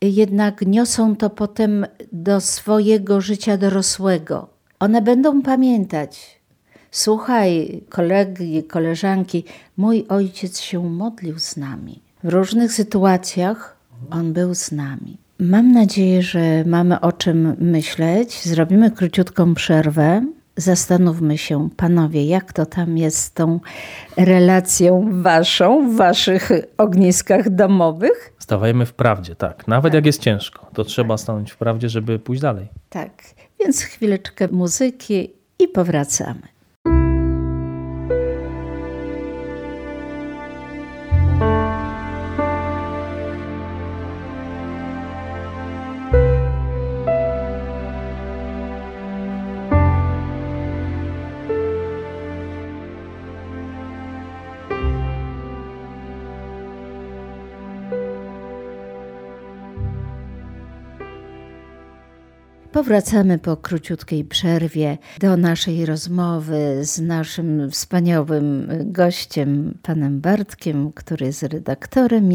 jednak 0.00 0.62
niosą 0.62 1.16
to 1.16 1.30
potem 1.30 1.86
do 2.12 2.40
swojego 2.40 3.20
życia 3.20 3.56
dorosłego. 3.56 4.48
One 4.80 5.02
będą 5.02 5.42
pamiętać. 5.42 6.37
Słuchaj, 6.90 7.80
kolegi, 7.88 8.62
koleżanki, 8.62 9.44
mój 9.76 10.06
ojciec 10.08 10.60
się 10.60 10.90
modlił 10.90 11.38
z 11.38 11.56
nami. 11.56 12.00
W 12.24 12.28
różnych 12.28 12.72
sytuacjach 12.72 13.76
on 14.10 14.32
był 14.32 14.54
z 14.54 14.72
nami. 14.72 15.18
Mam 15.38 15.72
nadzieję, 15.72 16.22
że 16.22 16.64
mamy 16.66 17.00
o 17.00 17.12
czym 17.12 17.56
myśleć. 17.58 18.42
Zrobimy 18.44 18.90
króciutką 18.90 19.54
przerwę 19.54 20.22
zastanówmy 20.58 21.38
się, 21.38 21.68
panowie, 21.76 22.24
jak 22.24 22.52
to 22.52 22.66
tam 22.66 22.98
jest 22.98 23.18
z 23.18 23.32
tą 23.32 23.60
relacją 24.16 25.08
waszą 25.22 25.92
w 25.92 25.96
waszych 25.96 26.50
ogniskach 26.78 27.50
domowych? 27.50 28.32
Stawajmy 28.38 28.86
w 28.86 28.92
prawdzie, 28.92 29.34
tak. 29.34 29.68
Nawet 29.68 29.92
tak. 29.92 29.94
jak 29.94 30.06
jest 30.06 30.20
ciężko, 30.20 30.66
to 30.74 30.84
trzeba 30.84 31.14
tak. 31.14 31.20
stanąć 31.20 31.52
w 31.52 31.56
prawdzie, 31.56 31.88
żeby 31.88 32.18
pójść 32.18 32.42
dalej. 32.42 32.68
Tak, 32.88 33.10
więc 33.60 33.82
chwileczkę 33.82 34.48
muzyki 34.48 35.30
i 35.58 35.68
powracamy. 35.68 36.57
Powracamy 62.88 63.38
po 63.38 63.56
króciutkiej 63.56 64.24
przerwie 64.24 64.98
do 65.20 65.36
naszej 65.36 65.86
rozmowy 65.86 66.78
z 66.82 67.00
naszym 67.00 67.70
wspaniałym 67.70 68.68
gościem, 68.84 69.78
panem 69.82 70.20
Bartkiem, 70.20 70.92
który 70.92 71.26
jest 71.26 71.42
redaktorem 71.42 72.30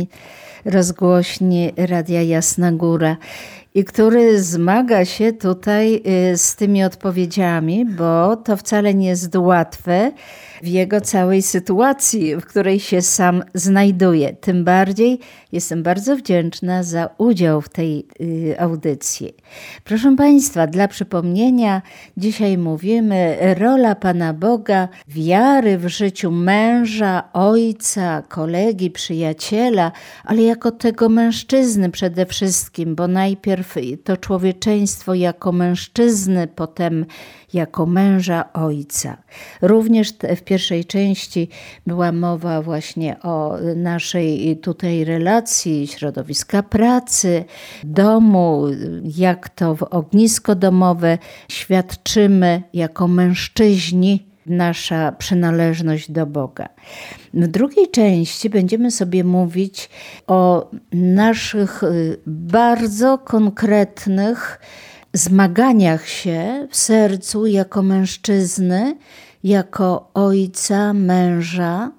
rozgłośni 0.65 1.73
Radia 1.77 2.21
Jasna 2.21 2.71
Góra 2.71 3.17
i 3.75 3.83
który 3.83 4.43
zmaga 4.43 5.05
się 5.05 5.33
tutaj 5.33 6.01
y, 6.31 6.37
z 6.37 6.55
tymi 6.55 6.83
odpowiedziami, 6.83 7.85
bo 7.85 8.37
to 8.37 8.57
wcale 8.57 8.93
nie 8.93 9.07
jest 9.07 9.35
łatwe 9.35 10.11
w 10.63 10.67
jego 10.67 11.01
całej 11.01 11.41
sytuacji, 11.41 12.35
w 12.35 12.45
której 12.45 12.79
się 12.79 13.01
sam 13.01 13.43
znajduje. 13.53 14.33
Tym 14.33 14.63
bardziej 14.63 15.19
jestem 15.51 15.83
bardzo 15.83 16.15
wdzięczna 16.15 16.83
za 16.83 17.09
udział 17.17 17.61
w 17.61 17.69
tej 17.69 18.07
y, 18.21 18.55
audycji. 18.59 19.35
Proszę 19.83 20.15
Państwa, 20.15 20.42
dla 20.51 20.87
przypomnienia, 20.87 21.81
dzisiaj 22.17 22.57
mówimy 22.57 23.37
rola 23.59 23.95
Pana 23.95 24.33
Boga, 24.33 24.87
wiary 25.07 25.77
w 25.77 25.87
życiu 25.87 26.31
męża, 26.31 27.23
ojca, 27.33 28.21
kolegi, 28.21 28.91
przyjaciela, 28.91 29.91
ale 30.23 30.41
jako 30.41 30.71
tego 30.71 31.09
mężczyzny 31.09 31.89
przede 31.89 32.25
wszystkim, 32.25 32.95
bo 32.95 33.07
najpierw 33.07 33.75
to 34.03 34.17
człowieczeństwo 34.17 35.13
jako 35.13 35.51
mężczyzny, 35.51 36.47
potem 36.47 37.05
jako 37.53 37.85
męża 37.85 38.53
ojca. 38.53 39.17
Również 39.61 40.13
w 40.37 40.41
pierwszej 40.41 40.85
części 40.85 41.49
była 41.87 42.11
mowa 42.11 42.61
właśnie 42.61 43.19
o 43.21 43.57
naszej 43.75 44.57
tutaj 44.57 45.05
relacji, 45.05 45.87
środowiska 45.87 46.63
pracy, 46.63 47.45
domu, 47.83 48.65
jak 49.17 49.49
to 49.49 49.75
w 49.75 49.83
ognisko 50.33 50.55
domowe 50.55 51.17
świadczymy 51.51 52.63
jako 52.73 53.07
mężczyźni 53.07 54.25
nasza 54.45 55.11
przynależność 55.11 56.11
do 56.11 56.25
Boga. 56.25 56.69
W 57.33 57.47
drugiej 57.47 57.91
części 57.91 58.49
będziemy 58.49 58.91
sobie 58.91 59.23
mówić 59.23 59.89
o 60.27 60.71
naszych 60.91 61.83
y, 61.83 62.17
bardzo 62.27 63.17
konkretnych 63.17 64.59
zmaganiach 65.13 66.07
się 66.07 66.67
w 66.71 66.75
sercu 66.77 67.45
jako 67.45 67.83
mężczyzny, 67.83 68.95
jako 69.43 70.09
ojca, 70.13 70.93
męża, 70.93 71.91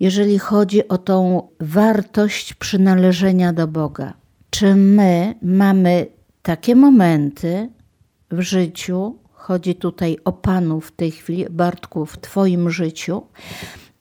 jeżeli 0.00 0.38
chodzi 0.38 0.88
o 0.88 0.98
tą 0.98 1.48
wartość 1.60 2.54
przynależenia 2.54 3.52
do 3.52 3.68
Boga. 3.68 4.12
Czy 4.50 4.74
my 4.74 5.34
mamy 5.42 6.17
takie 6.48 6.76
momenty 6.76 7.68
w 8.30 8.40
życiu, 8.40 9.16
chodzi 9.32 9.74
tutaj 9.74 10.16
o 10.24 10.32
Panu 10.32 10.80
w 10.80 10.92
tej 10.92 11.10
chwili, 11.10 11.46
Bartku, 11.50 12.06
w 12.06 12.18
Twoim 12.18 12.70
życiu, 12.70 13.22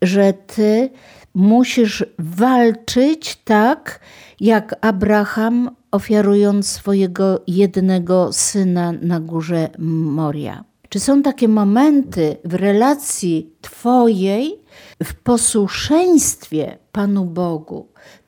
że 0.02 0.34
Ty 0.34 0.90
musisz 1.34 2.06
walczyć 2.20 3.36
tak, 3.36 4.00
jak 4.40 4.76
Abraham 4.82 5.76
ofiarując 5.92 6.68
swojego 6.68 7.42
jednego 7.48 8.34
syna 8.34 8.92
na 9.02 9.20
górze 9.20 9.70
Moria. 9.80 10.64
Czy 10.90 11.00
są 11.00 11.24
takie 11.24 11.48
momenty 11.48 12.38
w 12.46 12.54
relacji 12.54 13.54
Twojej, 13.62 14.60
w 15.04 15.14
posłuszeństwie 15.14 16.78
Panu 16.92 17.26
Bogu, 17.26 17.88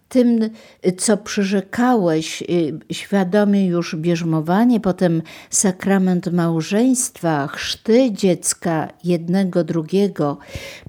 tym, 0.09 0.49
co 0.97 1.17
przyrzekałeś, 1.17 2.41
y, 2.41 2.79
świadomie 2.93 3.65
już 3.65 3.95
bierzmowanie, 3.95 4.79
potem 4.79 5.21
sakrament 5.49 6.27
małżeństwa, 6.31 7.47
chrzty 7.47 8.11
dziecka 8.11 8.87
jednego, 9.03 9.63
drugiego, 9.63 10.37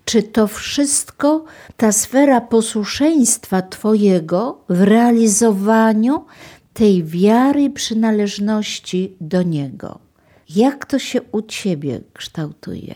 czy 0.05 0.23
to 0.23 0.47
wszystko, 0.47 1.45
ta 1.77 1.93
sfera 1.93 2.41
posłuszeństwa 2.41 3.63
Twojego 3.63 4.65
w 4.69 4.81
realizowaniu 4.81 6.25
tej 6.73 7.05
wiary 7.05 7.71
przynależności 7.71 9.17
do 9.21 9.43
Niego? 9.43 9.99
Jak 10.57 10.87
to 10.87 10.99
się 10.99 11.23
u 11.23 11.43
Ciebie 11.43 12.01
kształtuje? 12.13 12.95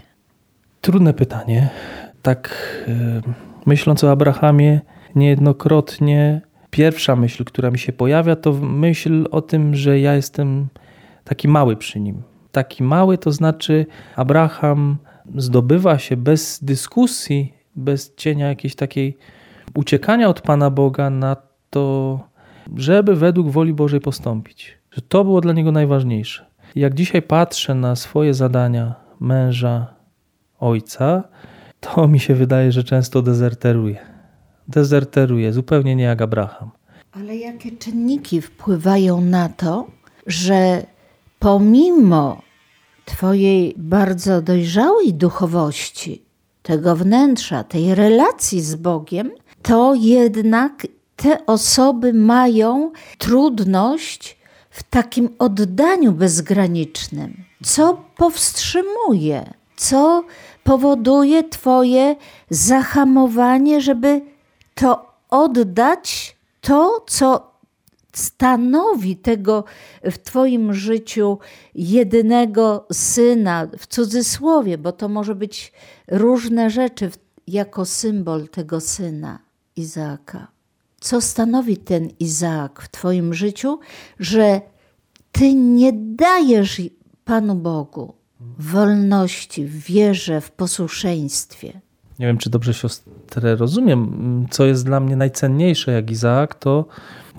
Trudne 0.80 1.14
pytanie. 1.14 1.68
Tak, 2.22 2.54
y, 2.88 3.22
myśląc 3.66 4.04
o 4.04 4.10
Abrahamie, 4.10 4.80
niejednokrotnie 5.14 6.40
pierwsza 6.70 7.16
myśl, 7.16 7.44
która 7.44 7.70
mi 7.70 7.78
się 7.78 7.92
pojawia, 7.92 8.36
to 8.36 8.52
myśl 8.52 9.26
o 9.30 9.42
tym, 9.42 9.74
że 9.74 10.00
ja 10.00 10.14
jestem 10.14 10.68
taki 11.24 11.48
mały 11.48 11.76
przy 11.76 12.00
nim. 12.00 12.22
Taki 12.52 12.82
mały 12.82 13.18
to 13.18 13.32
znaczy 13.32 13.86
Abraham 14.16 14.96
zdobywa 15.36 15.98
się 15.98 16.16
bez 16.16 16.64
dyskusji, 16.64 17.54
bez 17.76 18.14
cienia 18.14 18.48
jakiejś 18.48 18.74
takiej 18.74 19.16
uciekania 19.74 20.28
od 20.28 20.40
Pana 20.40 20.70
Boga 20.70 21.10
na 21.10 21.36
to, 21.70 22.20
żeby 22.76 23.16
według 23.16 23.50
woli 23.50 23.74
Bożej 23.74 24.00
postąpić. 24.00 24.78
Że 24.90 25.02
to 25.02 25.24
było 25.24 25.40
dla 25.40 25.52
niego 25.52 25.72
najważniejsze. 25.72 26.46
Jak 26.76 26.94
dzisiaj 26.94 27.22
patrzę 27.22 27.74
na 27.74 27.96
swoje 27.96 28.34
zadania 28.34 28.94
męża, 29.20 29.86
ojca, 30.60 31.24
to 31.80 32.08
mi 32.08 32.20
się 32.20 32.34
wydaje, 32.34 32.72
że 32.72 32.84
często 32.84 33.22
dezerteruje. 33.22 34.13
Dezerteruje, 34.68 35.52
zupełnie 35.52 35.96
nie 35.96 36.04
jak 36.04 36.22
Abraham. 36.22 36.70
Ale 37.12 37.36
jakie 37.36 37.72
czynniki 37.72 38.40
wpływają 38.40 39.20
na 39.20 39.48
to, 39.48 39.86
że 40.26 40.86
pomimo 41.38 42.42
Twojej 43.04 43.74
bardzo 43.76 44.42
dojrzałej 44.42 45.14
duchowości, 45.14 46.22
tego 46.62 46.96
wnętrza, 46.96 47.64
tej 47.64 47.94
relacji 47.94 48.60
z 48.60 48.74
Bogiem, 48.74 49.30
to 49.62 49.94
jednak 49.94 50.86
te 51.16 51.46
osoby 51.46 52.12
mają 52.12 52.92
trudność 53.18 54.38
w 54.70 54.82
takim 54.82 55.28
oddaniu 55.38 56.12
bezgranicznym. 56.12 57.44
Co 57.62 58.04
powstrzymuje? 58.16 59.52
Co 59.76 60.24
powoduje 60.64 61.48
Twoje 61.48 62.16
zahamowanie, 62.50 63.80
żeby 63.80 64.20
to 64.74 65.06
oddać 65.30 66.36
to, 66.60 67.04
co 67.06 67.54
stanowi 68.12 69.16
tego 69.16 69.64
w 70.02 70.18
Twoim 70.18 70.74
życiu 70.74 71.38
jedynego 71.74 72.86
syna, 72.92 73.68
w 73.78 73.86
cudzysłowie, 73.86 74.78
bo 74.78 74.92
to 74.92 75.08
może 75.08 75.34
być 75.34 75.72
różne 76.08 76.70
rzeczy 76.70 77.10
jako 77.46 77.84
symbol 77.84 78.48
tego 78.48 78.80
syna, 78.80 79.38
Izaaka. 79.76 80.48
Co 81.00 81.20
stanowi 81.20 81.76
ten 81.76 82.08
Izaak 82.20 82.82
w 82.82 82.88
Twoim 82.88 83.34
życiu, 83.34 83.78
że 84.18 84.60
Ty 85.32 85.54
nie 85.54 85.92
dajesz 85.92 86.82
Panu 87.24 87.54
Bogu 87.54 88.14
wolności, 88.58 89.66
w 89.66 89.84
wierze, 89.84 90.40
w 90.40 90.50
posłuszeństwie. 90.50 91.80
Nie 92.18 92.26
wiem, 92.26 92.38
czy 92.38 92.50
dobrze 92.50 92.74
siostrę 92.74 93.56
rozumiem. 93.56 94.46
Co 94.50 94.64
jest 94.64 94.84
dla 94.86 95.00
mnie 95.00 95.16
najcenniejsze, 95.16 95.92
jak 95.92 96.10
Izaak, 96.10 96.54
to 96.54 96.86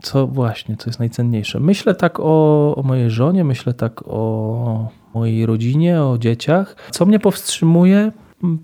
co 0.02 0.28
właśnie, 0.28 0.78
co 0.78 0.90
jest 0.90 1.00
najcenniejsze. 1.00 1.60
Myślę 1.60 1.96
tak 1.96 2.20
o, 2.20 2.76
o 2.76 2.84
mojej 2.84 3.10
żonie, 3.10 3.44
myślę 3.44 3.74
tak 3.74 4.08
o 4.08 4.90
mojej 5.14 5.46
rodzinie, 5.46 6.02
o 6.02 6.18
dzieciach. 6.18 6.76
Co 6.92 7.06
mnie 7.06 7.20
powstrzymuje? 7.20 8.12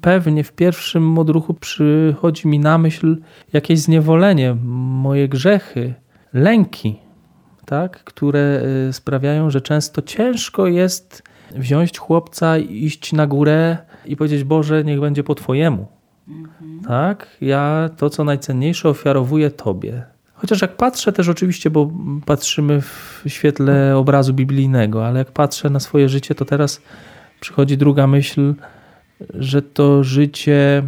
Pewnie 0.01 0.43
w 0.43 0.51
pierwszym 0.53 1.19
odruchu 1.19 1.53
przychodzi 1.53 2.47
mi 2.47 2.59
na 2.59 2.77
myśl 2.77 3.17
jakieś 3.53 3.79
zniewolenie, 3.79 4.55
moje 4.63 5.29
grzechy, 5.29 5.93
lęki, 6.33 6.99
tak, 7.65 8.03
które 8.03 8.63
y, 8.89 8.93
sprawiają, 8.93 9.49
że 9.49 9.61
często 9.61 10.01
ciężko 10.01 10.67
jest 10.67 11.23
wziąć 11.55 11.97
chłopca, 11.97 12.57
iść 12.57 13.13
na 13.13 13.27
górę 13.27 13.77
i 14.05 14.15
powiedzieć: 14.15 14.43
Boże, 14.43 14.83
niech 14.83 14.99
będzie 14.99 15.23
po 15.23 15.35
Twojemu. 15.35 16.00
Mhm. 16.31 16.81
Tak? 16.87 17.27
Ja 17.41 17.89
to, 17.97 18.09
co 18.09 18.23
najcenniejsze, 18.23 18.89
ofiarowuję 18.89 19.51
Tobie. 19.51 20.03
Chociaż 20.41 20.61
jak 20.61 20.75
patrzę 20.75 21.11
też 21.11 21.29
oczywiście, 21.29 21.69
bo 21.69 21.91
patrzymy 22.25 22.81
w 22.81 23.23
świetle 23.27 23.97
obrazu 23.97 24.33
biblijnego, 24.33 25.07
ale 25.07 25.19
jak 25.19 25.31
patrzę 25.31 25.69
na 25.69 25.79
swoje 25.79 26.09
życie, 26.09 26.35
to 26.35 26.45
teraz 26.45 26.81
przychodzi 27.39 27.77
druga 27.77 28.07
myśl, 28.07 28.53
że 29.33 29.61
to 29.61 30.03
życie 30.03 30.83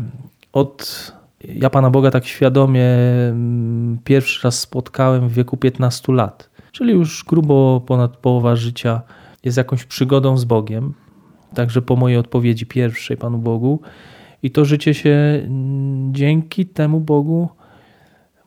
od. 0.54 1.12
Ja 1.44 1.70
Pana 1.70 1.90
Boga 1.90 2.12
tak 2.12 2.26
świadomie 2.26 2.86
mm, 3.30 3.98
pierwszy 4.04 4.44
raz 4.44 4.60
spotkałem 4.60 5.30
w 5.30 5.34
wieku 5.34 5.58
15 5.58 6.14
lat, 6.14 6.50
czyli 6.72 6.94
już 6.94 7.24
grubo 7.24 7.82
ponad 7.86 8.18
połowa 8.18 8.56
życia 8.56 9.02
jest 9.44 9.58
jakąś 9.58 9.86
przygodą 9.86 10.38
z 10.38 10.46
Bogiem, 10.46 10.94
także 11.56 11.82
po 11.82 11.96
mojej 11.96 12.18
odpowiedzi 12.18 12.66
pierwszej 12.66 13.18
Panu 13.18 13.38
Bogu. 13.38 13.80
I 14.44 14.52
to 14.52 14.66
życie 14.66 14.94
się 14.94 15.10
mm, 15.10 16.14
dzięki 16.14 16.66
temu 16.66 17.00
Bogu, 17.00 17.50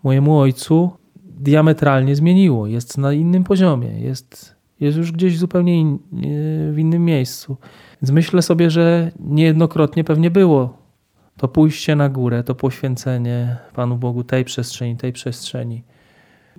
mojemu 0.03 0.39
Ojcu, 0.39 0.91
diametralnie 1.25 2.17
zmieniło. 2.17 2.67
Jest 2.67 2.99
na 2.99 3.13
innym 3.13 3.45
poziomie, 3.45 4.01
jest, 4.01 4.57
jest 4.81 4.99
już 4.99 5.13
gdzieś 5.13 5.39
zupełnie 5.39 5.81
in, 5.81 5.99
w 6.73 6.79
innym 6.79 7.05
miejscu. 7.05 7.57
Więc 8.03 8.11
myślę 8.11 8.43
sobie, 8.43 8.71
że 8.71 9.13
niejednokrotnie 9.21 10.05
pewnie 10.05 10.31
było 10.31 10.87
to 11.37 11.49
pójście 11.49 11.97
na 11.97 12.09
górę, 12.09 12.45
to 12.45 12.55
poświęcenie 12.55 13.57
Panu 13.75 13.97
Bogu 13.97 14.25
tej 14.25 14.45
przestrzeni, 14.45 14.97
tej 14.97 15.13
przestrzeni. 15.13 15.83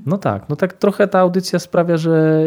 No 0.05 0.17
tak, 0.17 0.49
no 0.49 0.55
tak 0.55 0.73
trochę 0.73 1.07
ta 1.07 1.19
audycja 1.19 1.59
sprawia, 1.59 1.97
że 1.97 2.43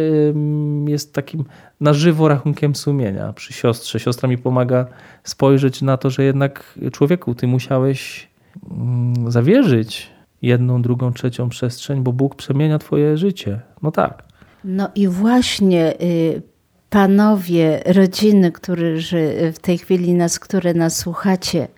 jest 0.87 1.15
takim 1.15 1.45
na 1.81 1.93
żywo 1.93 2.29
rachunkiem 2.29 2.75
sumienia 2.75 3.33
przy 3.33 3.53
siostrze. 3.53 4.01
Siostra 4.01 4.29
mi 4.29 4.39
pomaga 4.39 4.87
spojrzeć 5.25 5.83
na 5.83 5.97
to, 5.97 6.11
że 6.11 6.25
jednak 6.25 6.79
człowieku, 6.93 7.35
ty 7.35 7.47
musiałeś 7.47 8.29
mm, 8.71 9.31
zawierzyć 9.31 10.11
jedną, 10.43 10.83
drugą, 10.83 11.13
trzecią 11.13 11.49
przestrzeń, 11.49 12.01
bo 12.03 12.13
Bóg 12.13 12.35
przemienia 12.35 12.79
twoje 12.79 13.17
życie. 13.17 13.61
No 13.83 13.91
tak. 13.91 14.23
No 14.65 14.89
i 14.95 15.09
właśnie 15.09 15.95
y, 16.01 16.43
panowie, 16.91 17.83
rodziny, 17.87 18.53
które 18.53 18.97
w 19.53 19.59
tej 19.61 19.79
chwili 19.79 20.15
nas, 20.15 20.39
które 20.39 20.75
nas 20.75 20.97
słuchacie, 20.97 21.69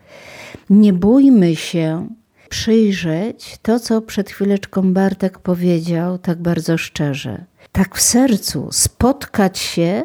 nie 0.70 0.92
bójmy 0.92 1.56
się 1.56 2.08
przyjrzeć 2.52 3.58
to, 3.62 3.80
co 3.80 4.02
przed 4.02 4.30
chwileczką 4.30 4.92
Bartek 4.92 5.38
powiedział 5.38 6.18
tak 6.18 6.42
bardzo 6.42 6.78
szczerze. 6.78 7.44
Tak 7.72 7.96
w 7.96 8.00
sercu 8.00 8.68
spotkać 8.72 9.58
się 9.58 10.02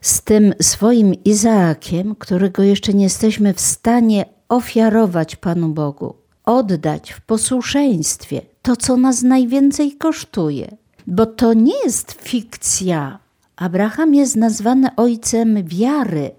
z 0.00 0.22
tym 0.22 0.54
swoim 0.60 1.14
Izaakiem, 1.24 2.14
którego 2.14 2.62
jeszcze 2.62 2.92
nie 2.94 3.04
jesteśmy 3.04 3.54
w 3.54 3.60
stanie 3.60 4.24
ofiarować 4.48 5.36
Panu 5.36 5.68
Bogu, 5.68 6.14
oddać 6.44 7.12
w 7.12 7.20
posłuszeństwie 7.20 8.42
to, 8.62 8.76
co 8.76 8.96
nas 8.96 9.22
najwięcej 9.22 9.92
kosztuje. 9.92 10.76
Bo 11.06 11.26
to 11.26 11.54
nie 11.54 11.84
jest 11.84 12.12
fikcja. 12.12 13.18
Abraham 13.56 14.14
jest 14.14 14.36
nazwany 14.36 14.88
ojcem 14.96 15.64
wiary. 15.64 16.30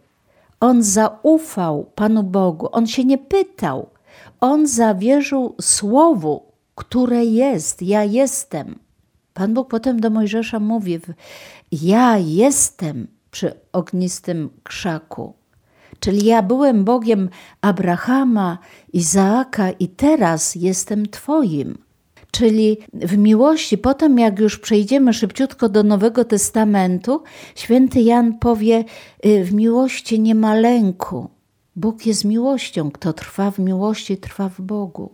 On 0.59 0.83
zaufał 0.83 1.91
Panu 1.95 2.23
Bogu, 2.23 2.69
on 2.71 2.87
się 2.87 3.05
nie 3.05 3.17
pytał, 3.17 3.90
on 4.41 4.67
zawierzył 4.67 5.55
słowu, 5.61 6.43
które 6.75 7.25
jest, 7.25 7.81
ja 7.81 8.03
jestem. 8.03 8.79
Pan 9.33 9.53
Bóg 9.53 9.69
potem 9.69 9.99
do 9.99 10.09
Mojżesza 10.09 10.59
mówi: 10.59 10.99
Ja 11.71 12.17
jestem 12.17 13.07
przy 13.31 13.53
ognistym 13.73 14.49
krzaku. 14.63 15.33
Czyli 15.99 16.25
ja 16.25 16.41
byłem 16.41 16.83
Bogiem 16.83 17.29
Abrahama, 17.61 18.57
Izaaka 18.93 19.71
i 19.71 19.87
teraz 19.87 20.55
jestem 20.55 21.05
Twoim. 21.05 21.77
Czyli 22.31 22.77
w 22.93 23.17
miłości, 23.17 23.77
potem 23.77 24.19
jak 24.19 24.39
już 24.39 24.59
przejdziemy 24.59 25.13
szybciutko 25.13 25.69
do 25.69 25.83
Nowego 25.83 26.25
Testamentu, 26.25 27.23
święty 27.55 28.01
Jan 28.01 28.39
powie: 28.39 28.83
y, 29.25 29.43
W 29.43 29.53
miłości 29.53 30.19
nie 30.19 30.35
ma 30.35 30.55
lęku. 30.55 31.29
Bóg 31.75 32.05
jest 32.05 32.25
miłością. 32.25 32.91
Kto 32.91 33.13
trwa 33.13 33.51
w 33.51 33.59
miłości, 33.59 34.17
trwa 34.17 34.49
w 34.49 34.61
Bogu. 34.61 35.11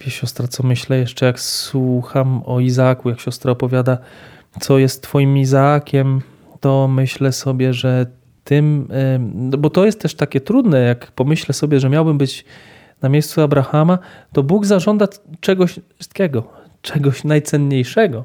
Wie 0.00 0.10
siostra, 0.10 0.48
co 0.48 0.62
myślę 0.62 0.98
jeszcze, 0.98 1.26
jak 1.26 1.40
słucham 1.40 2.42
o 2.46 2.60
Izaaku, 2.60 3.08
jak 3.10 3.20
siostra 3.20 3.52
opowiada, 3.52 3.98
co 4.60 4.78
jest 4.78 5.02
twoim 5.02 5.38
Izaakiem, 5.38 6.20
to 6.60 6.88
myślę 6.88 7.32
sobie, 7.32 7.74
że 7.74 8.06
tym, 8.44 8.88
bo 9.58 9.70
to 9.70 9.86
jest 9.86 10.00
też 10.00 10.14
takie 10.14 10.40
trudne, 10.40 10.80
jak 10.80 11.12
pomyślę 11.12 11.54
sobie, 11.54 11.80
że 11.80 11.88
miałbym 11.88 12.18
być 12.18 12.44
na 13.02 13.08
miejscu 13.08 13.40
Abrahama, 13.40 13.98
to 14.32 14.42
Bóg 14.42 14.66
zażąda 14.66 15.08
czegoś 15.40 15.80
wszystkiego. 15.94 16.64
czegoś 16.82 17.24
najcenniejszego. 17.24 18.24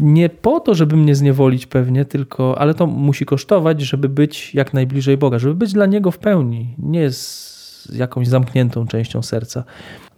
Nie 0.00 0.28
po 0.28 0.60
to, 0.60 0.74
żeby 0.74 0.96
mnie 0.96 1.14
zniewolić 1.14 1.66
pewnie, 1.66 2.04
tylko, 2.04 2.58
ale 2.58 2.74
to 2.74 2.86
musi 2.86 3.26
kosztować, 3.26 3.80
żeby 3.80 4.08
być 4.08 4.54
jak 4.54 4.74
najbliżej 4.74 5.16
Boga, 5.16 5.38
żeby 5.38 5.54
być 5.54 5.72
dla 5.72 5.86
Niego 5.86 6.10
w 6.10 6.18
pełni, 6.18 6.74
nie 6.78 7.10
z 7.10 7.92
jakąś 7.94 8.28
zamkniętą 8.28 8.86
częścią 8.86 9.22
serca. 9.22 9.64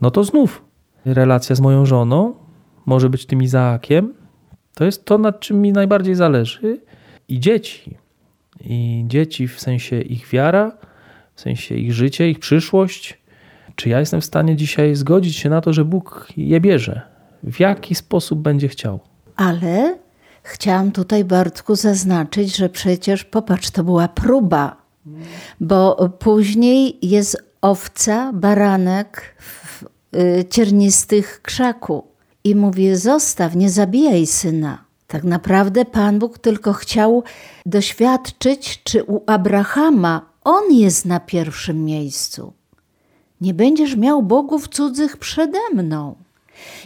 No 0.00 0.10
to 0.10 0.24
znów 0.24 0.64
relacja 1.04 1.56
z 1.56 1.60
moją 1.60 1.86
żoną, 1.86 2.34
może 2.86 3.10
być 3.10 3.26
tym 3.26 3.42
Izaakiem, 3.42 4.14
to 4.74 4.84
jest 4.84 5.04
to, 5.04 5.18
nad 5.18 5.40
czym 5.40 5.62
mi 5.62 5.72
najbardziej 5.72 6.14
zależy. 6.14 6.80
I 7.28 7.40
dzieci. 7.40 7.96
I 8.60 9.04
dzieci 9.06 9.48
w 9.48 9.60
sensie 9.60 10.00
ich 10.00 10.28
wiara, 10.28 10.72
w 11.34 11.40
sensie 11.40 11.74
ich 11.74 11.92
życie, 11.92 12.30
ich 12.30 12.38
przyszłość. 12.38 13.18
Czy 13.74 13.88
ja 13.88 14.00
jestem 14.00 14.20
w 14.20 14.24
stanie 14.24 14.56
dzisiaj 14.56 14.94
zgodzić 14.94 15.36
się 15.36 15.50
na 15.50 15.60
to, 15.60 15.72
że 15.72 15.84
Bóg 15.84 16.28
je 16.36 16.60
bierze? 16.60 17.00
W 17.42 17.60
jaki 17.60 17.94
sposób 17.94 18.38
będzie 18.38 18.68
chciał? 18.68 19.00
Ale 19.38 19.98
chciałam 20.42 20.92
tutaj, 20.92 21.24
Bartku, 21.24 21.76
zaznaczyć, 21.76 22.56
że 22.56 22.68
przecież, 22.68 23.24
popatrz, 23.24 23.70
to 23.70 23.84
była 23.84 24.08
próba, 24.08 24.76
bo 25.60 26.08
później 26.18 26.98
jest 27.02 27.36
owca, 27.60 28.32
baranek 28.32 29.36
w 29.38 29.82
y, 30.16 30.44
ciernistych 30.50 31.42
krzaku 31.42 32.04
i 32.44 32.54
mówi: 32.54 32.96
Zostaw, 32.96 33.56
nie 33.56 33.70
zabijaj 33.70 34.26
syna. 34.26 34.84
Tak 35.06 35.24
naprawdę 35.24 35.84
Pan 35.84 36.18
Bóg 36.18 36.38
tylko 36.38 36.72
chciał 36.72 37.22
doświadczyć, 37.66 38.82
czy 38.84 39.04
u 39.04 39.22
Abrahama 39.26 40.30
on 40.44 40.72
jest 40.72 41.04
na 41.04 41.20
pierwszym 41.20 41.84
miejscu. 41.84 42.52
Nie 43.40 43.54
będziesz 43.54 43.96
miał 43.96 44.22
bogów 44.22 44.68
cudzych 44.68 45.16
przede 45.16 45.58
mną. 45.74 46.14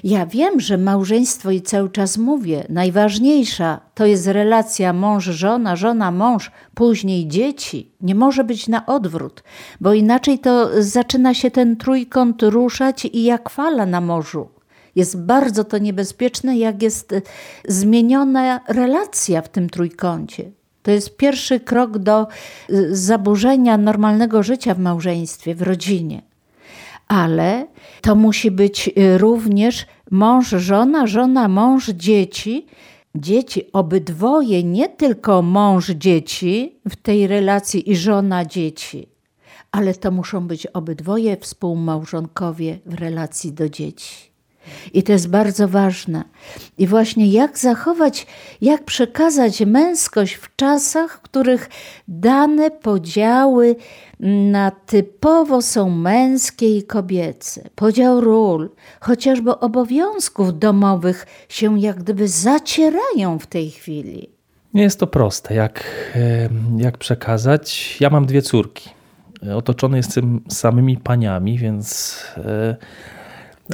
Ja 0.05 0.27
wiem, 0.27 0.61
że 0.61 0.79
małżeństwo 0.79 1.51
i 1.51 1.63
cały 1.63 1.91
czas 1.91 2.19
mówię, 2.19 2.65
najważniejsza 2.69 3.81
to 3.95 4.07
jest 4.07 4.27
relacja 4.27 4.93
mąż-żona, 4.93 5.77
żona-mąż, 5.77 6.51
później 6.75 7.29
dzieci. 7.29 7.93
Nie 8.01 8.15
może 8.15 8.45
być 8.45 8.69
na 8.69 8.87
odwrót, 8.87 9.43
bo 9.81 9.95
inaczej 9.95 10.39
to 10.39 10.83
zaczyna 10.83 11.35
się 11.35 11.51
ten 11.51 11.77
trójkąt 11.77 12.43
ruszać 12.43 13.05
i 13.05 13.23
jak 13.23 13.51
fala 13.51 13.87
na 13.87 14.01
morzu. 14.01 14.49
Jest 14.97 15.21
bardzo 15.21 15.65
to 15.65 15.79
niebezpieczne, 15.79 16.59
jak 16.59 16.83
jest 16.83 17.13
y, 17.13 17.23
zmieniona 17.69 18.61
relacja 18.69 19.43
w 19.43 19.49
tym 19.49 19.71
trójkącie. 19.71 20.51
To 20.83 20.91
jest 20.91 21.17
pierwszy 21.17 21.61
krok 21.61 21.99
do 21.99 22.27
y, 22.71 22.97
zaburzenia 22.97 23.77
normalnego 23.77 24.43
życia 24.43 24.75
w 24.75 24.79
małżeństwie, 24.79 25.55
w 25.55 25.63
rodzinie. 25.63 26.32
Ale 27.12 27.66
to 28.01 28.14
musi 28.14 28.51
być 28.51 28.90
y, 28.98 29.18
również 29.18 29.87
mąż, 30.11 30.48
żona, 30.48 31.07
żona, 31.07 31.48
mąż, 31.48 31.88
dzieci. 31.88 32.66
Dzieci, 33.14 33.72
obydwoje, 33.72 34.64
nie 34.64 34.88
tylko 34.88 35.42
mąż, 35.42 35.90
dzieci 35.90 36.81
w 36.88 36.96
tej 36.96 37.27
relacji 37.27 37.90
i 37.90 37.96
żona, 37.96 38.44
dzieci, 38.44 39.09
ale 39.72 39.94
to 39.94 40.11
muszą 40.11 40.46
być 40.46 40.66
obydwoje 40.66 41.37
współmałżonkowie 41.37 42.79
w 42.87 42.94
relacji 42.94 43.53
do 43.53 43.68
dzieci. 43.68 44.32
I 44.92 45.03
to 45.03 45.12
jest 45.12 45.29
bardzo 45.29 45.68
ważne. 45.68 46.25
I 46.79 46.87
właśnie 46.87 47.31
jak 47.31 47.59
zachować, 47.59 48.27
jak 48.61 48.85
przekazać 48.85 49.61
męskość 49.61 50.35
w 50.35 50.57
czasach, 50.57 51.12
w 51.16 51.20
których 51.20 51.68
dane 52.09 52.70
podziały 52.70 53.77
na 54.51 54.70
typowo 54.70 55.62
są 55.62 55.90
męskie 55.90 56.77
i 56.77 56.83
kobiece. 56.83 57.68
Podział 57.75 58.20
ról, 58.20 58.70
chociażby 59.01 59.59
obowiązków 59.59 60.59
domowych 60.59 61.27
się 61.48 61.81
jak 61.81 61.98
gdyby 61.98 62.29
zacierają 62.29 63.38
w 63.38 63.46
tej 63.46 63.70
chwili. 63.70 64.31
Nie 64.75 64.83
jest 64.83 65.01
to 65.01 65.07
proste, 65.07 65.55
jak, 65.55 65.85
jak 66.77 66.98
przekazać. 66.98 67.96
Ja 68.01 68.11
mam 68.11 68.27
dwie 68.27 68.42
córki. 68.42 68.90
Otoczony 69.55 69.96
jestem 69.96 70.40
samymi 70.48 70.96
paniami, 70.96 71.59
więc 71.59 72.16
e, 72.37 72.77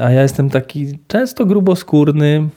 a 0.01 0.11
ja 0.11 0.23
jestem 0.23 0.51
taki 0.51 0.99
często 1.07 1.47
gruboskórny, 1.47 2.49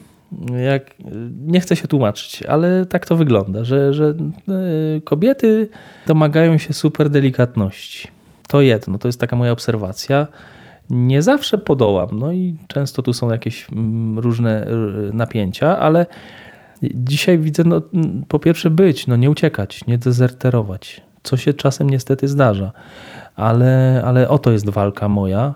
jak, 0.66 0.96
nie 1.42 1.60
chcę 1.60 1.76
się 1.76 1.88
tłumaczyć, 1.88 2.44
ale 2.44 2.86
tak 2.86 3.06
to 3.06 3.16
wygląda, 3.16 3.64
że, 3.64 3.94
że 3.94 4.06
e, 4.08 5.02
kobiety 5.02 5.70
domagają 6.08 6.58
się 6.58 6.74
super 6.74 7.10
delikatności. 7.10 8.08
To 8.48 8.62
jedno, 8.62 8.98
to 8.98 9.08
jest 9.08 9.20
taka 9.20 9.36
moja 9.36 9.52
obserwacja. 9.52 10.28
Nie 10.90 11.22
zawsze 11.22 11.58
podołam, 11.58 12.20
no 12.20 12.32
i 12.32 12.56
często 12.68 13.02
tu 13.02 13.14
są 13.14 13.32
jakieś 13.32 13.68
mm, 13.72 14.20
różne 14.20 14.68
e, 14.68 14.70
napięcia, 15.14 15.80
ale 15.80 16.06
dzisiaj 16.84 17.40
widzę, 17.40 17.64
no, 17.64 17.82
po 18.28 18.40
pierwsze 18.40 18.70
być, 18.70 19.08
no 19.08 19.16
nie 19.16 19.30
uciekać, 19.30 19.88
nie 19.88 19.98
dezerterować, 19.98 21.02
co 21.24 21.38
się 21.38 21.54
czasem 21.54 21.90
niestety 21.90 22.28
zdarza, 22.28 22.72
ale, 23.36 24.02
ale 24.06 24.30
oto 24.30 24.52
jest 24.52 24.70
walka 24.70 25.10
moja 25.10 25.54